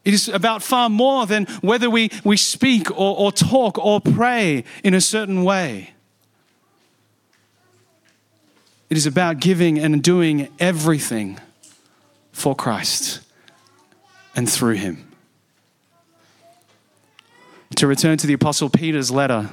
[0.05, 4.63] It is about far more than whether we, we speak or, or talk or pray
[4.81, 5.91] in a certain way.
[8.89, 11.39] It is about giving and doing everything
[12.38, 13.19] for Christ
[14.35, 15.11] and through him.
[17.77, 19.49] To return to the Apostle Peter's letter,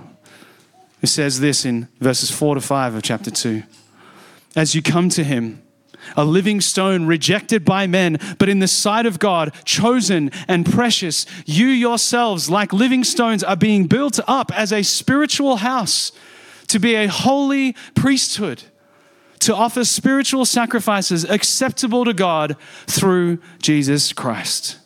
[1.00, 3.62] it says this in verses 4 to 5 of chapter 2.
[4.54, 5.62] As you come to him,
[6.14, 11.24] a living stone rejected by men, but in the sight of God, chosen and precious,
[11.46, 16.12] you yourselves, like living stones, are being built up as a spiritual house
[16.68, 18.64] to be a holy priesthood
[19.40, 22.56] to offer spiritual sacrifices acceptable to God
[22.86, 24.78] through Jesus Christ.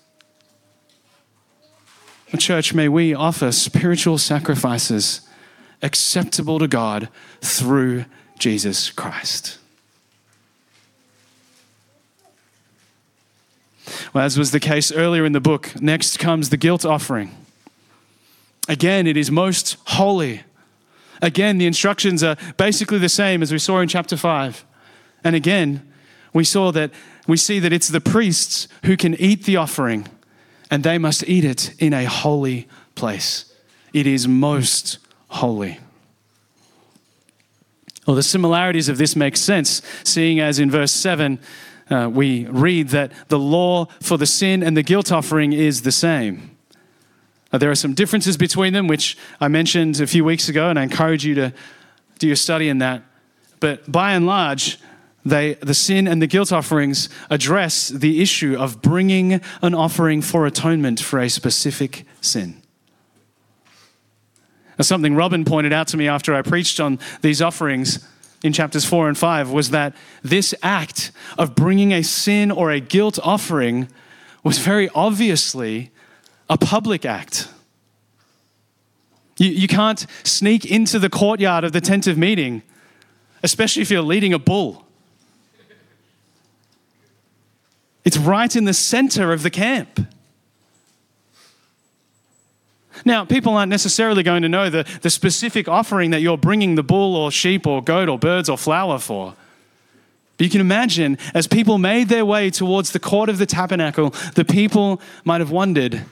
[2.36, 5.22] Church, may we offer spiritual sacrifices
[5.82, 7.08] acceptable to God
[7.40, 8.04] through
[8.38, 9.58] Jesus Christ.
[14.12, 17.34] Well, as was the case earlier in the book, next comes the guilt offering.
[18.68, 20.42] Again, it is most holy.
[21.20, 24.64] Again, the instructions are basically the same as we saw in chapter 5.
[25.24, 25.90] And again,
[26.32, 26.90] we saw that
[27.26, 30.08] we see that it's the priests who can eat the offering
[30.70, 33.52] and they must eat it in a holy place.
[33.92, 34.98] It is most
[35.28, 35.80] holy.
[38.06, 41.38] Well, the similarities of this make sense, seeing as in verse 7
[41.90, 45.92] uh, we read that the law for the sin and the guilt offering is the
[45.92, 46.57] same.
[47.52, 50.78] Uh, there are some differences between them, which I mentioned a few weeks ago, and
[50.78, 51.52] I encourage you to
[52.18, 53.02] do your study in that.
[53.60, 54.78] But by and large,
[55.24, 60.46] they, the sin and the guilt offerings address the issue of bringing an offering for
[60.46, 62.62] atonement for a specific sin.
[64.78, 68.06] Now, something Robin pointed out to me after I preached on these offerings
[68.44, 72.78] in chapters 4 and 5 was that this act of bringing a sin or a
[72.78, 73.88] guilt offering
[74.44, 75.90] was very obviously
[76.48, 77.48] a public act.
[79.36, 82.62] You, you can't sneak into the courtyard of the tent of meeting,
[83.42, 84.84] especially if you're leading a bull.
[88.04, 90.06] It's right in the center of the camp.
[93.04, 96.82] Now, people aren't necessarily going to know the, the specific offering that you're bringing the
[96.82, 99.34] bull or sheep or goat or birds or flour for.
[100.36, 104.10] But you can imagine, as people made their way towards the court of the tabernacle,
[104.34, 106.04] the people might have wondered,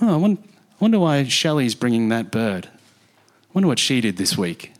[0.00, 0.36] oh, I
[0.80, 2.66] wonder why Shelley's bringing that bird.
[2.66, 4.72] I wonder what she did this week.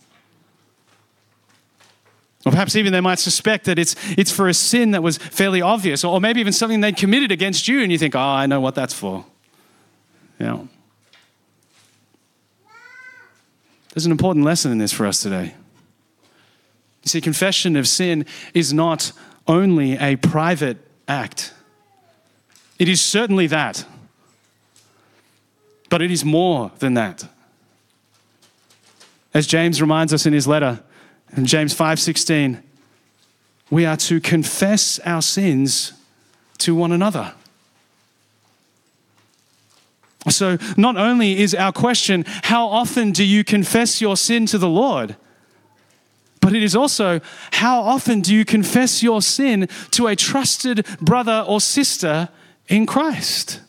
[2.45, 5.63] Or perhaps even they might suspect that it's, it's for a sin that was fairly
[5.63, 8.61] obvious, or maybe even something they'd committed against you, and you think, oh, I know
[8.61, 9.25] what that's for.
[10.39, 10.59] Yeah.
[13.95, 15.55] There's an important lesson in this for us today.
[17.03, 19.13] You see, confession of sin is not
[19.47, 21.55] only a private act,
[22.79, 23.87] it is certainly that.
[25.95, 27.25] But it is more than that.
[29.33, 30.81] As James reminds us in his letter,
[31.37, 32.61] in James 5:16,
[33.71, 35.93] we are to confess our sins
[36.59, 37.33] to one another.
[40.29, 44.69] So, not only is our question, how often do you confess your sin to the
[44.69, 45.15] Lord?
[46.41, 47.21] But it is also,
[47.53, 52.31] how often do you confess your sin to a trusted brother or sister
[52.67, 53.61] in Christ?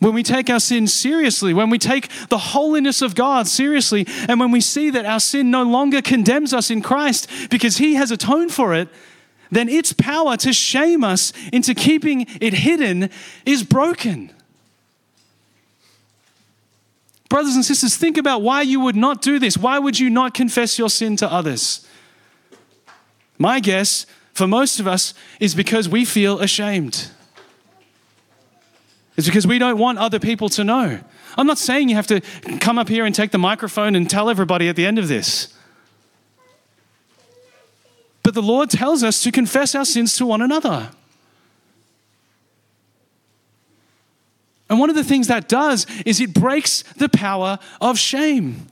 [0.00, 4.38] When we take our sin seriously, when we take the holiness of God seriously, and
[4.38, 8.10] when we see that our sin no longer condemns us in Christ because He has
[8.10, 8.88] atoned for it,
[9.50, 13.10] then its power to shame us into keeping it hidden
[13.44, 14.30] is broken.
[17.28, 19.58] Brothers and sisters, think about why you would not do this.
[19.58, 21.86] Why would you not confess your sin to others?
[23.36, 27.10] My guess for most of us is because we feel ashamed.
[29.18, 31.00] It's because we don't want other people to know.
[31.36, 32.20] I'm not saying you have to
[32.60, 35.52] come up here and take the microphone and tell everybody at the end of this.
[38.22, 40.90] But the Lord tells us to confess our sins to one another.
[44.70, 48.68] And one of the things that does is it breaks the power of shame.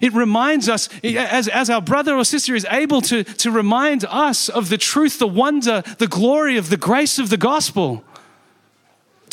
[0.00, 4.48] It reminds us, as, as our brother or sister is able to, to remind us
[4.48, 8.02] of the truth, the wonder, the glory of the grace of the gospel,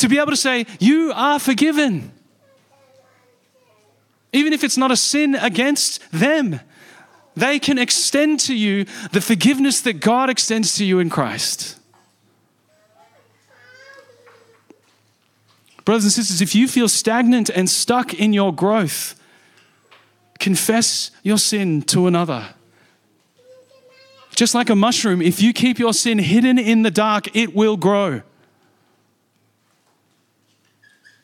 [0.02, 2.12] to be able to say, You are forgiven.
[4.32, 6.60] Even if it's not a sin against them,
[7.36, 11.78] they can extend to you the forgiveness that God extends to you in Christ.
[15.84, 19.18] Brothers and sisters, if you feel stagnant and stuck in your growth,
[20.38, 22.54] confess your sin to another.
[24.34, 27.76] Just like a mushroom, if you keep your sin hidden in the dark, it will
[27.76, 28.22] grow.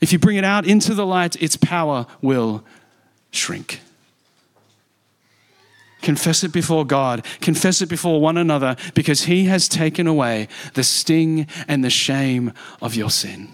[0.01, 2.65] If you bring it out into the light, its power will
[3.31, 3.81] shrink.
[6.03, 7.25] Confess it before God.
[7.41, 12.53] Confess it before one another because He has taken away the sting and the shame
[12.81, 13.49] of your sin.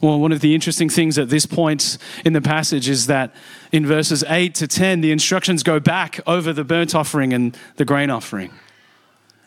[0.00, 3.32] Well, one of the interesting things at this point in the passage is that
[3.70, 7.84] in verses 8 to 10, the instructions go back over the burnt offering and the
[7.84, 8.50] grain offering.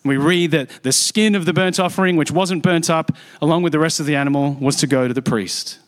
[0.06, 3.74] We read that the skin of the burnt offering, which wasn't burnt up, along with
[3.74, 5.80] the rest of the animal, was to go to the priest.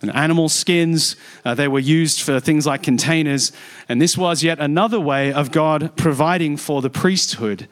[0.00, 3.52] And animal skins, uh, they were used for things like containers.
[3.88, 7.68] And this was yet another way of God providing for the priesthood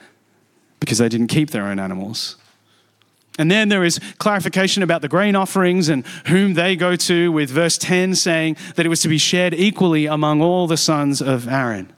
[0.78, 2.36] because they didn't keep their own animals.
[3.38, 7.48] And then there is clarification about the grain offerings and whom they go to, with
[7.48, 11.48] verse 10 saying that it was to be shared equally among all the sons of
[11.48, 11.90] Aaron.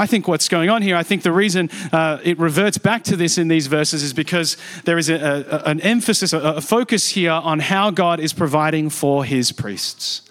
[0.00, 3.16] I think what's going on here, I think the reason uh, it reverts back to
[3.16, 7.10] this in these verses is because there is a, a, an emphasis, a, a focus
[7.10, 10.22] here on how God is providing for his priests.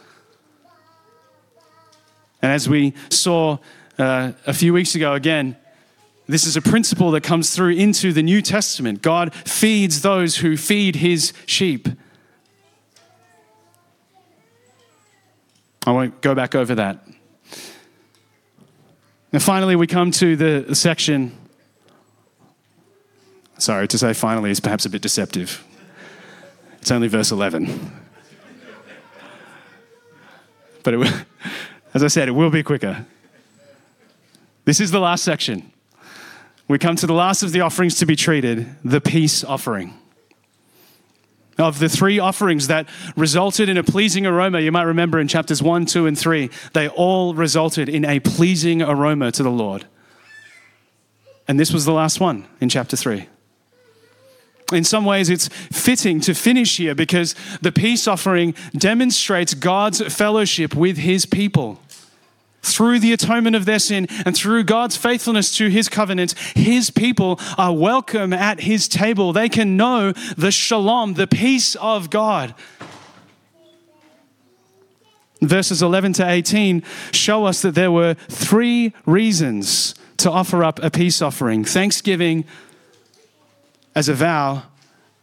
[2.41, 3.59] And as we saw
[3.99, 5.55] uh, a few weeks ago, again,
[6.27, 9.03] this is a principle that comes through into the New Testament.
[9.03, 11.87] God feeds those who feed his sheep.
[15.85, 17.08] I won't go back over that.
[19.31, 21.31] And finally, we come to the section.
[23.57, 25.63] Sorry, to say finally is perhaps a bit deceptive.
[26.81, 27.91] It's only verse 11.
[30.81, 31.25] But it,
[31.93, 33.05] as I said, it will be quicker.
[34.65, 35.71] This is the last section.
[36.67, 39.93] we come to the last of the offerings to be treated the peace offering.
[41.59, 42.87] Of the three offerings that
[43.17, 46.87] resulted in a pleasing aroma, you might remember in chapters 1, 2, and 3, they
[46.87, 49.85] all resulted in a pleasing aroma to the Lord.
[51.49, 53.27] And this was the last one in chapter 3.
[54.71, 60.75] In some ways, it's fitting to finish here because the peace offering demonstrates God's fellowship
[60.75, 61.81] with his people.
[62.61, 67.39] Through the atonement of their sin and through God's faithfulness to his covenant, his people
[67.57, 69.31] are welcome at his table.
[69.31, 72.53] They can know the shalom, the peace of God.
[75.41, 76.83] Verses 11 to 18
[77.13, 82.43] show us that there were three reasons to offer up a peace offering thanksgiving
[83.95, 84.63] as a vow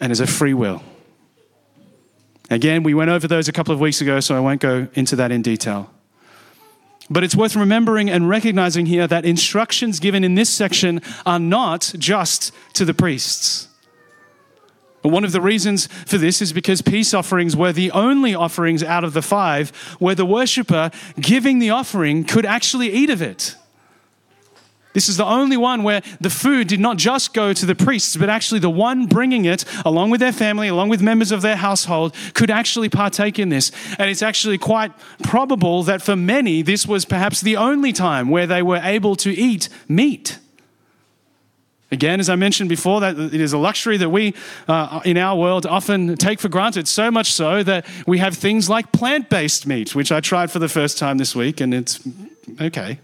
[0.00, 0.82] and as a free will.
[2.50, 5.16] Again, we went over those a couple of weeks ago, so I won't go into
[5.16, 5.90] that in detail.
[7.08, 11.92] But it's worth remembering and recognizing here that instructions given in this section are not
[11.98, 13.68] just to the priests.
[15.02, 18.82] But one of the reasons for this is because peace offerings were the only offerings
[18.82, 20.90] out of the five where the worshiper
[21.20, 23.54] giving the offering could actually eat of it.
[24.96, 28.16] This is the only one where the food did not just go to the priests,
[28.16, 31.56] but actually the one bringing it, along with their family, along with members of their
[31.56, 33.70] household, could actually partake in this.
[33.98, 34.92] And it's actually quite
[35.22, 39.30] probable that for many, this was perhaps the only time where they were able to
[39.38, 40.38] eat meat.
[41.92, 44.32] Again, as I mentioned before, that it is a luxury that we
[44.66, 48.70] uh, in our world often take for granted, so much so that we have things
[48.70, 52.00] like plant based meat, which I tried for the first time this week, and it's
[52.62, 52.98] okay.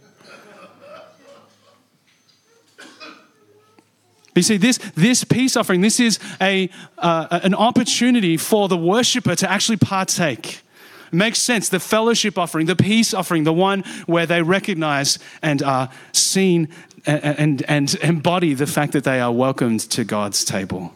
[4.34, 9.34] You see, this, this peace offering, this is a, uh, an opportunity for the worshiper
[9.36, 10.62] to actually partake.
[11.08, 11.68] It makes sense.
[11.68, 16.68] The fellowship offering, the peace offering, the one where they recognize and are seen
[17.04, 20.94] and, and, and embody the fact that they are welcomed to God's table.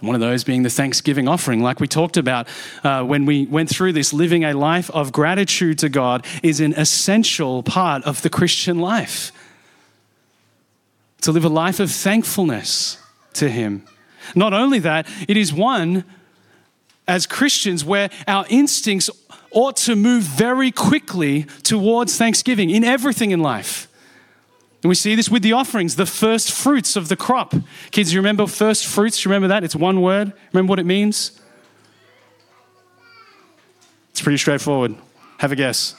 [0.00, 2.46] One of those being the Thanksgiving offering, like we talked about
[2.84, 4.12] uh, when we went through this.
[4.12, 9.32] Living a life of gratitude to God is an essential part of the Christian life
[11.22, 12.98] to live a life of thankfulness
[13.34, 13.84] to Him.
[14.34, 16.04] Not only that, it is one
[17.06, 19.08] as Christians where our instincts
[19.50, 23.88] ought to move very quickly towards thanksgiving in everything in life.
[24.82, 27.54] And we see this with the offerings, the first fruits of the crop.
[27.90, 29.24] Kids, you remember first fruits?
[29.24, 29.64] You remember that?
[29.64, 30.32] It's one word.
[30.52, 31.40] Remember what it means?
[34.10, 34.94] It's pretty straightforward.
[35.38, 35.96] Have a guess.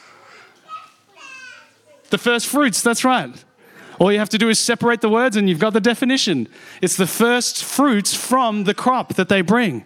[2.09, 3.31] The first fruits, that's right.
[3.99, 6.47] All you have to do is separate the words and you've got the definition.
[6.81, 9.85] It's the first fruits from the crop that they bring.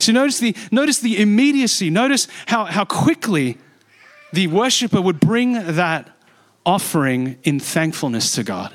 [0.00, 1.90] So notice the, notice the immediacy.
[1.90, 3.58] Notice how, how quickly
[4.32, 6.10] the worshiper would bring that
[6.66, 8.74] offering in thankfulness to God.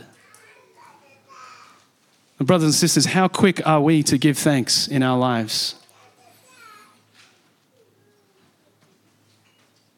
[2.39, 5.75] Brothers and sisters, how quick are we to give thanks in our lives?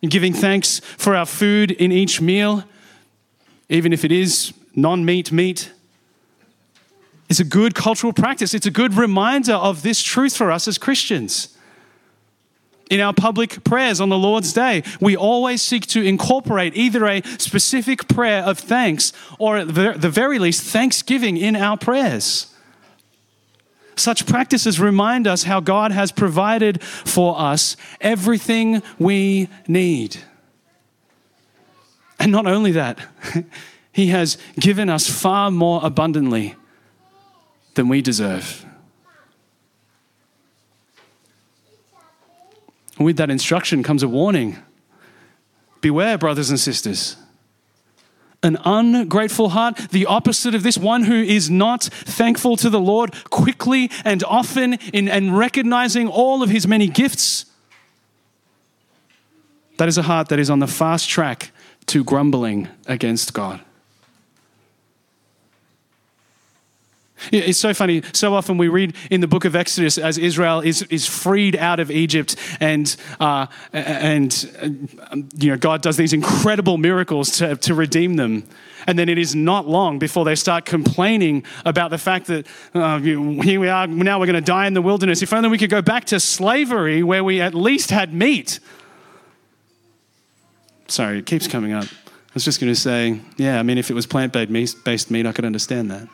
[0.02, 2.64] In Giving thanks for our food in each meal
[3.70, 5.72] even if it is non meat meat.
[7.30, 8.54] It's a good cultural practice.
[8.54, 11.58] It's a good reminder of this truth for us as Christians.
[12.90, 17.22] In our public prayers on the Lord's Day, we always seek to incorporate either a
[17.38, 22.54] specific prayer of thanks or, at the very least, thanksgiving in our prayers.
[23.98, 30.18] Such practices remind us how God has provided for us everything we need.
[32.20, 33.00] And not only that,
[33.98, 36.56] He has given us far more abundantly
[37.74, 38.64] than we deserve.
[43.00, 44.58] With that instruction comes a warning
[45.82, 47.16] Beware, brothers and sisters.
[48.44, 53.16] An ungrateful heart, the opposite of this, one who is not thankful to the Lord
[53.32, 57.46] quickly and often in and recognizing all of his many gifts.
[59.78, 61.52] That is a heart that is on the fast track
[61.88, 63.62] to grumbling against God.
[67.32, 68.04] It's so funny.
[68.14, 71.80] So often we read in the book of Exodus as Israel is, is freed out
[71.80, 74.52] of Egypt, and uh, and
[75.12, 78.44] uh, you know God does these incredible miracles to, to redeem them,
[78.86, 83.00] and then it is not long before they start complaining about the fact that uh,
[83.00, 85.22] here we are now we're going to die in the wilderness.
[85.22, 88.60] If only we could go back to slavery where we at least had meat.
[90.88, 91.86] Sorry, it keeps coming up.
[91.86, 95.26] I was just going to say, yeah, I mean, if it was plant based meat,
[95.26, 96.08] I could understand that.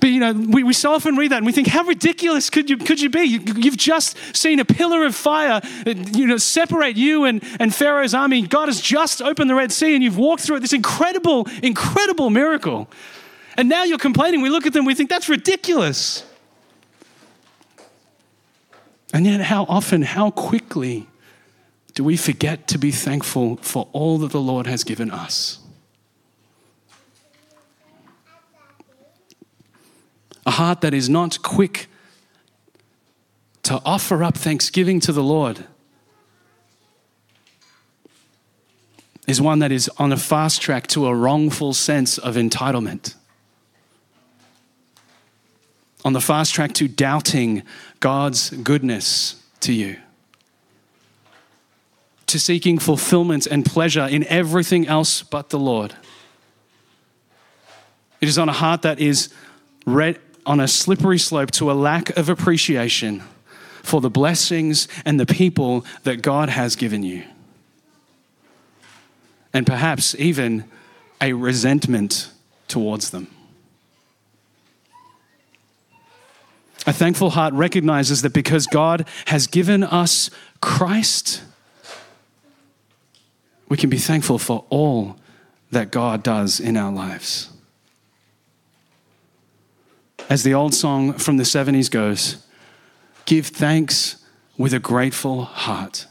[0.00, 2.68] But you know, we, we so often read that and we think, how ridiculous could
[2.68, 3.22] you, could you be?
[3.22, 7.74] You, you've just seen a pillar of fire, uh, you know, separate you and, and
[7.74, 8.46] Pharaoh's army.
[8.46, 10.60] God has just opened the Red Sea and you've walked through it.
[10.60, 12.88] This incredible, incredible miracle.
[13.56, 14.40] And now you're complaining.
[14.40, 16.24] We look at them, we think that's ridiculous.
[19.12, 21.06] And yet, how often, how quickly
[21.94, 25.58] do we forget to be thankful for all that the Lord has given us?
[30.46, 31.88] A heart that is not quick
[33.64, 35.66] to offer up thanksgiving to the Lord
[39.26, 43.14] is one that is on a fast track to a wrongful sense of entitlement.
[46.04, 47.62] On the fast track to doubting
[48.00, 49.96] God's goodness to you,
[52.26, 55.94] to seeking fulfillment and pleasure in everything else but the Lord.
[58.20, 59.32] It is on a heart that is
[59.84, 63.22] red, on a slippery slope to a lack of appreciation
[63.82, 67.24] for the blessings and the people that God has given you.
[69.52, 70.64] And perhaps even
[71.20, 72.30] a resentment
[72.68, 73.28] towards them.
[76.86, 80.30] A thankful heart recognizes that because God has given us
[80.60, 81.42] Christ,
[83.68, 85.16] we can be thankful for all
[85.70, 87.50] that God does in our lives.
[90.28, 92.44] As the old song from the 70s goes,
[93.26, 94.16] give thanks
[94.56, 96.06] with a grateful heart.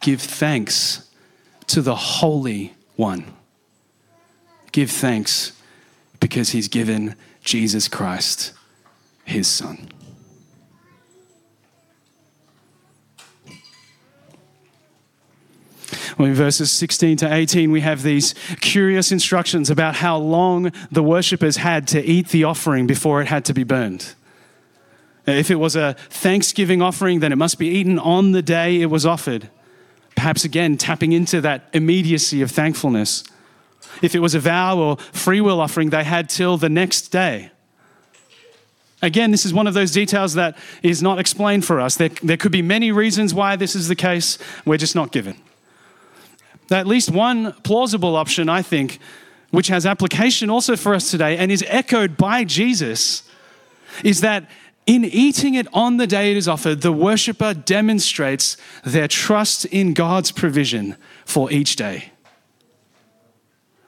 [0.00, 1.10] Give thanks
[1.68, 3.24] to the Holy One.
[4.72, 5.52] Give thanks
[6.18, 7.14] because He's given
[7.44, 8.52] Jesus Christ
[9.24, 9.88] his son.
[16.18, 21.02] Well, in verses 16 to 18, we have these curious instructions about how long the
[21.02, 24.14] worshippers had to eat the offering before it had to be burned.
[25.26, 28.86] If it was a thanksgiving offering, then it must be eaten on the day it
[28.86, 29.48] was offered.
[30.16, 33.24] Perhaps again, tapping into that immediacy of thankfulness.
[34.02, 37.51] If it was a vow or free will offering, they had till the next day.
[39.02, 41.96] Again, this is one of those details that is not explained for us.
[41.96, 45.36] There, there could be many reasons why this is the case, we're just not given.
[46.70, 49.00] At least one plausible option, I think,
[49.50, 53.28] which has application also for us today and is echoed by Jesus,
[54.04, 54.48] is that
[54.86, 59.94] in eating it on the day it is offered, the worshiper demonstrates their trust in
[59.94, 62.12] God's provision for each day.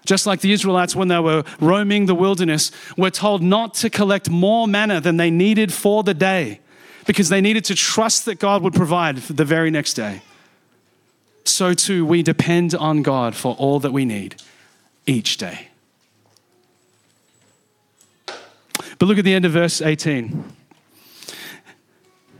[0.05, 4.29] Just like the Israelites, when they were roaming the wilderness, were told not to collect
[4.29, 6.61] more manna than they needed for the day
[7.07, 10.23] because they needed to trust that God would provide for the very next day.
[11.45, 14.37] So too, we depend on God for all that we need
[15.07, 15.69] each day.
[18.99, 20.45] But look at the end of verse 18.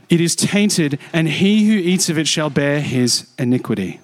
[0.09, 3.99] It is tainted, and he who eats of it shall bear his iniquity.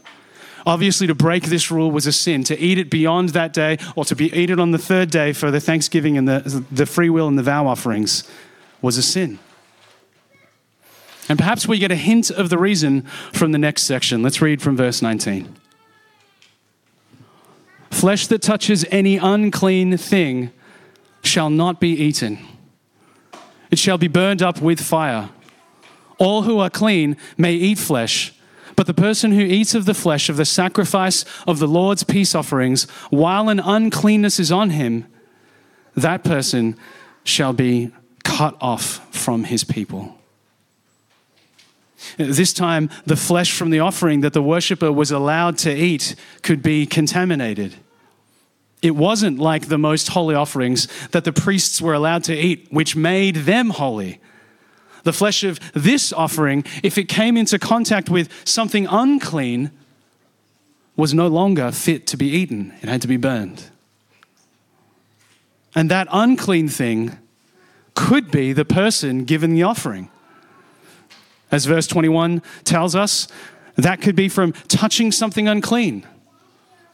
[0.66, 2.43] Obviously, to break this rule was a sin.
[2.45, 5.34] To eat it beyond that day or to be, eat it on the third day
[5.34, 8.24] for the thanksgiving and the, the free will and the vow offerings
[8.82, 9.39] was a sin.
[11.30, 14.22] And perhaps we get a hint of the reason from the next section.
[14.22, 15.55] Let's read from verse 19.
[17.89, 20.51] Flesh that touches any unclean thing
[21.24, 22.39] shall not be eaten,
[23.70, 25.30] it shall be burned up with fire.
[26.18, 28.34] All who are clean may eat flesh
[28.82, 32.34] but the person who eats of the flesh of the sacrifice of the Lord's peace
[32.34, 35.05] offerings, while an uncleanness is on him,
[35.95, 36.75] that person
[37.23, 37.91] shall be
[38.23, 40.17] cut off from his people.
[42.17, 46.63] This time, the flesh from the offering that the worshiper was allowed to eat could
[46.63, 47.75] be contaminated.
[48.82, 52.95] It wasn't like the most holy offerings that the priests were allowed to eat, which
[52.95, 54.19] made them holy.
[55.04, 59.72] The flesh of this offering, if it came into contact with something unclean,
[60.95, 62.74] was no longer fit to be eaten.
[62.82, 63.66] It had to be burned.
[65.74, 67.18] And that unclean thing
[67.95, 70.10] could be the person given the offering.
[71.52, 73.28] As verse 21 tells us,
[73.76, 76.06] that could be from touching something unclean.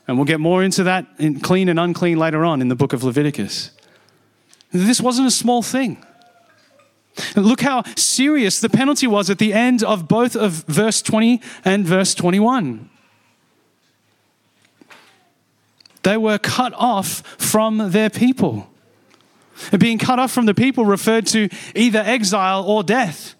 [0.07, 2.93] And we'll get more into that in clean and unclean later on in the book
[2.93, 3.71] of Leviticus.
[4.71, 6.03] This wasn't a small thing.
[7.35, 11.85] Look how serious the penalty was at the end of both of verse 20 and
[11.85, 12.89] verse 21.
[16.03, 18.69] They were cut off from their people.
[19.77, 23.35] Being cut off from the people referred to either exile or death.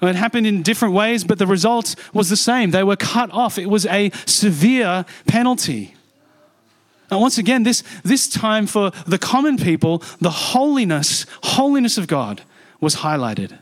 [0.00, 2.70] It happened in different ways, but the result was the same.
[2.70, 3.58] They were cut off.
[3.58, 5.96] It was a severe penalty.
[7.10, 12.42] And once again, this, this time for the common people, the holiness, holiness of God
[12.80, 13.58] was highlighted.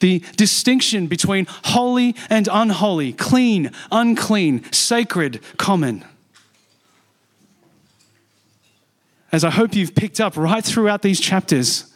[0.00, 6.04] The distinction between holy and unholy, clean, unclean, sacred, common.
[9.30, 11.92] As I hope you've picked up right throughout these chapters,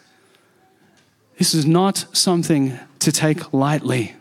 [1.37, 4.15] this is not something to take lightly.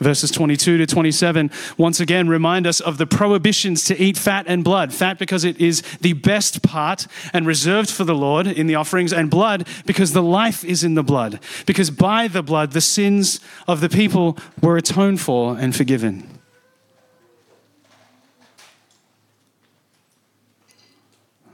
[0.00, 4.64] Verses 22 to 27 once again remind us of the prohibitions to eat fat and
[4.64, 4.94] blood.
[4.94, 9.12] Fat because it is the best part and reserved for the Lord in the offerings,
[9.12, 11.38] and blood because the life is in the blood.
[11.66, 16.26] Because by the blood, the sins of the people were atoned for and forgiven.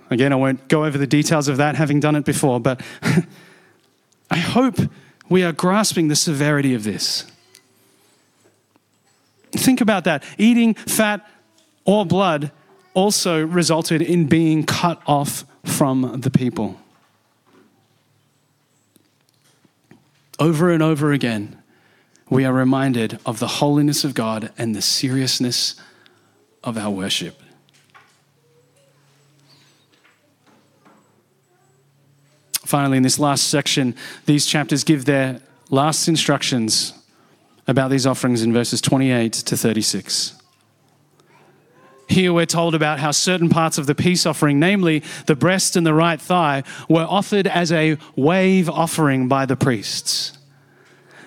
[0.09, 2.81] Again, I won't go over the details of that, having done it before, but
[4.31, 4.79] I hope
[5.29, 7.25] we are grasping the severity of this.
[9.57, 10.23] Think about that.
[10.39, 11.29] Eating fat
[11.85, 12.51] or blood
[12.95, 16.81] also resulted in being cut off from the people.
[20.39, 21.63] Over and over again,
[22.29, 25.77] we are reminded of the holiness of God and the seriousness
[26.65, 27.41] of our worship.
[32.65, 33.95] Finally, in this last section,
[34.27, 35.41] these chapters give their
[35.71, 36.93] last instructions
[37.67, 40.41] about these offerings in verses 28 to 36.
[42.09, 45.85] Here we're told about how certain parts of the peace offering, namely the breast and
[45.85, 50.39] the right thigh, were offered as a wave offering by the priests.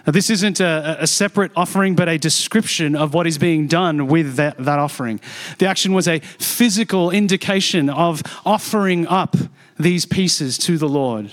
[0.07, 4.07] Now, this isn't a, a, separate offering, but a description of what is being done
[4.07, 5.19] with that, that offering.
[5.57, 9.35] The action was a physical indication of offering up
[9.77, 11.29] these pieces to the Lord.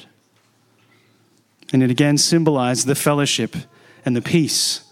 [1.72, 3.56] And it again symbolized the fellowship
[4.04, 4.85] and the peace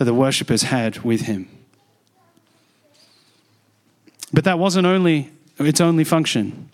[0.00, 1.46] that the worshippers had with him.
[4.32, 6.70] But that wasn't only its only function.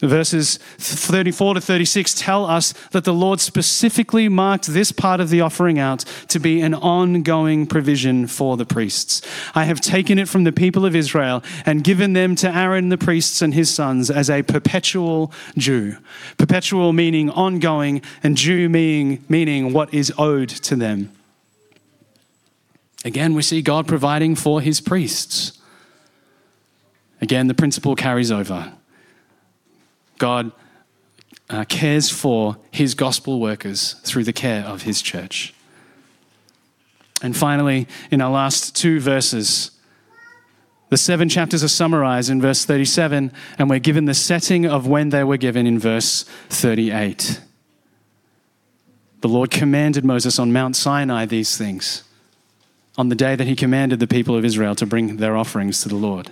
[0.00, 5.42] Verses 34 to 36 tell us that the Lord specifically marked this part of the
[5.42, 9.20] offering out to be an ongoing provision for the priests.
[9.54, 12.96] I have taken it from the people of Israel and given them to Aaron the
[12.96, 15.98] priests and his sons as a perpetual due.
[16.38, 21.12] Perpetual meaning ongoing, and due meaning, meaning what is owed to them.
[23.04, 25.58] Again, we see God providing for his priests.
[27.20, 28.72] Again, the principle carries over.
[30.18, 30.52] God
[31.50, 35.52] uh, cares for his gospel workers through the care of his church.
[37.22, 39.72] And finally, in our last two verses,
[40.90, 45.08] the seven chapters are summarized in verse 37, and we're given the setting of when
[45.08, 47.40] they were given in verse 38.
[49.20, 52.02] The Lord commanded Moses on Mount Sinai these things
[52.96, 55.88] on the day that he commanded the people of Israel to bring their offerings to
[55.88, 56.30] the Lord.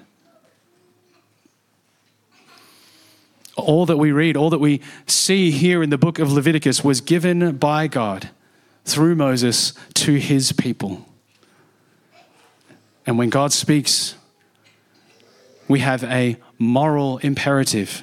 [3.56, 7.00] All that we read, all that we see here in the book of Leviticus was
[7.00, 8.30] given by God
[8.84, 11.06] through Moses to his people.
[13.06, 14.14] And when God speaks,
[15.68, 18.02] we have a moral imperative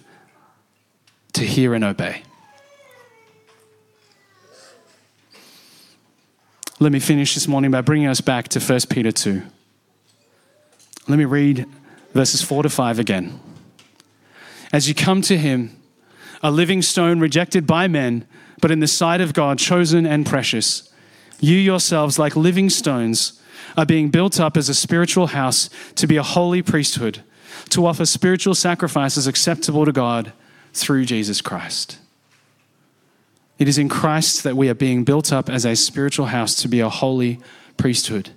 [1.33, 2.23] to hear and obey.
[6.79, 9.41] Let me finish this morning by bringing us back to 1 Peter 2.
[11.07, 11.65] Let me read
[12.13, 13.39] verses 4 to 5 again.
[14.71, 15.75] As you come to him,
[16.43, 18.27] a living stone rejected by men,
[18.61, 20.93] but in the sight of God, chosen and precious,
[21.39, 23.41] you yourselves, like living stones,
[23.75, 27.23] are being built up as a spiritual house to be a holy priesthood,
[27.69, 30.31] to offer spiritual sacrifices acceptable to God
[30.73, 31.97] through Jesus Christ.
[33.59, 36.67] It is in Christ that we are being built up as a spiritual house to
[36.67, 37.39] be a holy
[37.75, 38.29] priesthood.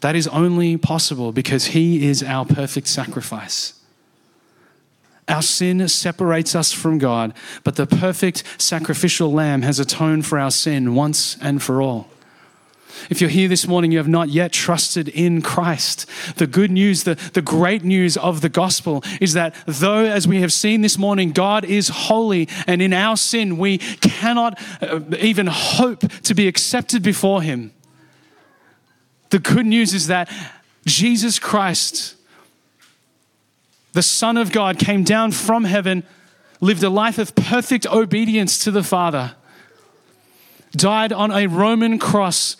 [0.00, 3.74] That is only possible because He is our perfect sacrifice.
[5.28, 7.34] Our sin separates us from God,
[7.64, 12.08] but the perfect sacrificial lamb has atoned for our sin once and for all.
[13.10, 16.06] If you're here this morning, you have not yet trusted in Christ.
[16.36, 20.40] The good news, the, the great news of the gospel is that though, as we
[20.40, 25.46] have seen this morning, God is holy and in our sin we cannot uh, even
[25.46, 27.72] hope to be accepted before Him,
[29.30, 30.30] the good news is that
[30.84, 32.14] Jesus Christ,
[33.92, 36.04] the Son of God, came down from heaven,
[36.60, 39.34] lived a life of perfect obedience to the Father,
[40.72, 42.56] died on a Roman cross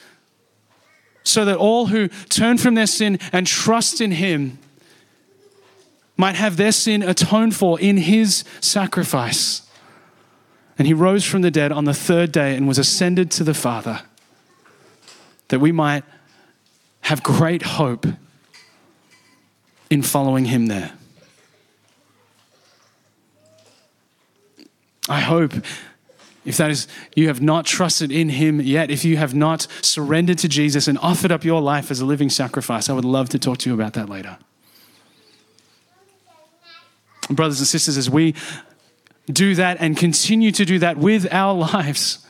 [1.27, 4.59] so that all who turn from their sin and trust in Him
[6.17, 9.63] might have their sin atoned for in His sacrifice.
[10.79, 13.55] And He rose from the dead on the third day and was ascended to the
[13.55, 14.03] Father.
[15.49, 16.05] that we might
[17.03, 18.07] have great hope
[19.91, 20.93] in following him there.
[25.09, 25.53] I hope
[26.47, 26.87] if that is
[27.17, 30.97] you have not trusted in him yet, if you have not surrendered to Jesus and
[30.99, 33.75] offered up your life as a living sacrifice, I would love to talk to you
[33.75, 34.39] about that later.
[37.29, 38.37] Brothers and sisters, as we
[39.27, 42.25] do that and continue to do that with our lives,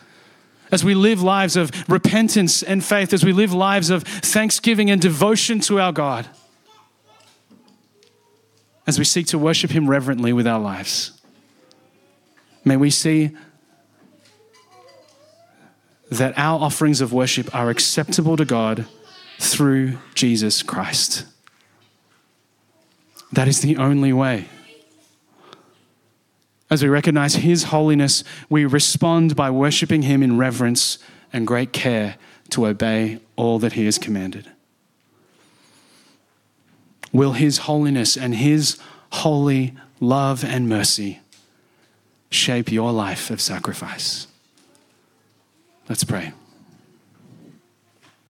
[0.73, 5.01] as we live lives of repentance and faith, as we live lives of thanksgiving and
[5.01, 6.27] devotion to our God,
[8.87, 11.21] as we seek to worship Him reverently with our lives,
[12.65, 13.37] may we see
[16.11, 18.87] that our offerings of worship are acceptable to God
[19.39, 21.27] through Jesus Christ.
[23.33, 24.49] That is the only way.
[26.71, 30.99] As we recognize His holiness, we respond by worshiping Him in reverence
[31.33, 32.17] and great care
[32.51, 34.51] to obey all that He has commanded.
[37.13, 38.79] Will His holiness and His
[39.13, 41.21] holy love and mercy
[42.31, 44.26] shape your life of sacrifice?
[45.89, 46.33] Let's pray.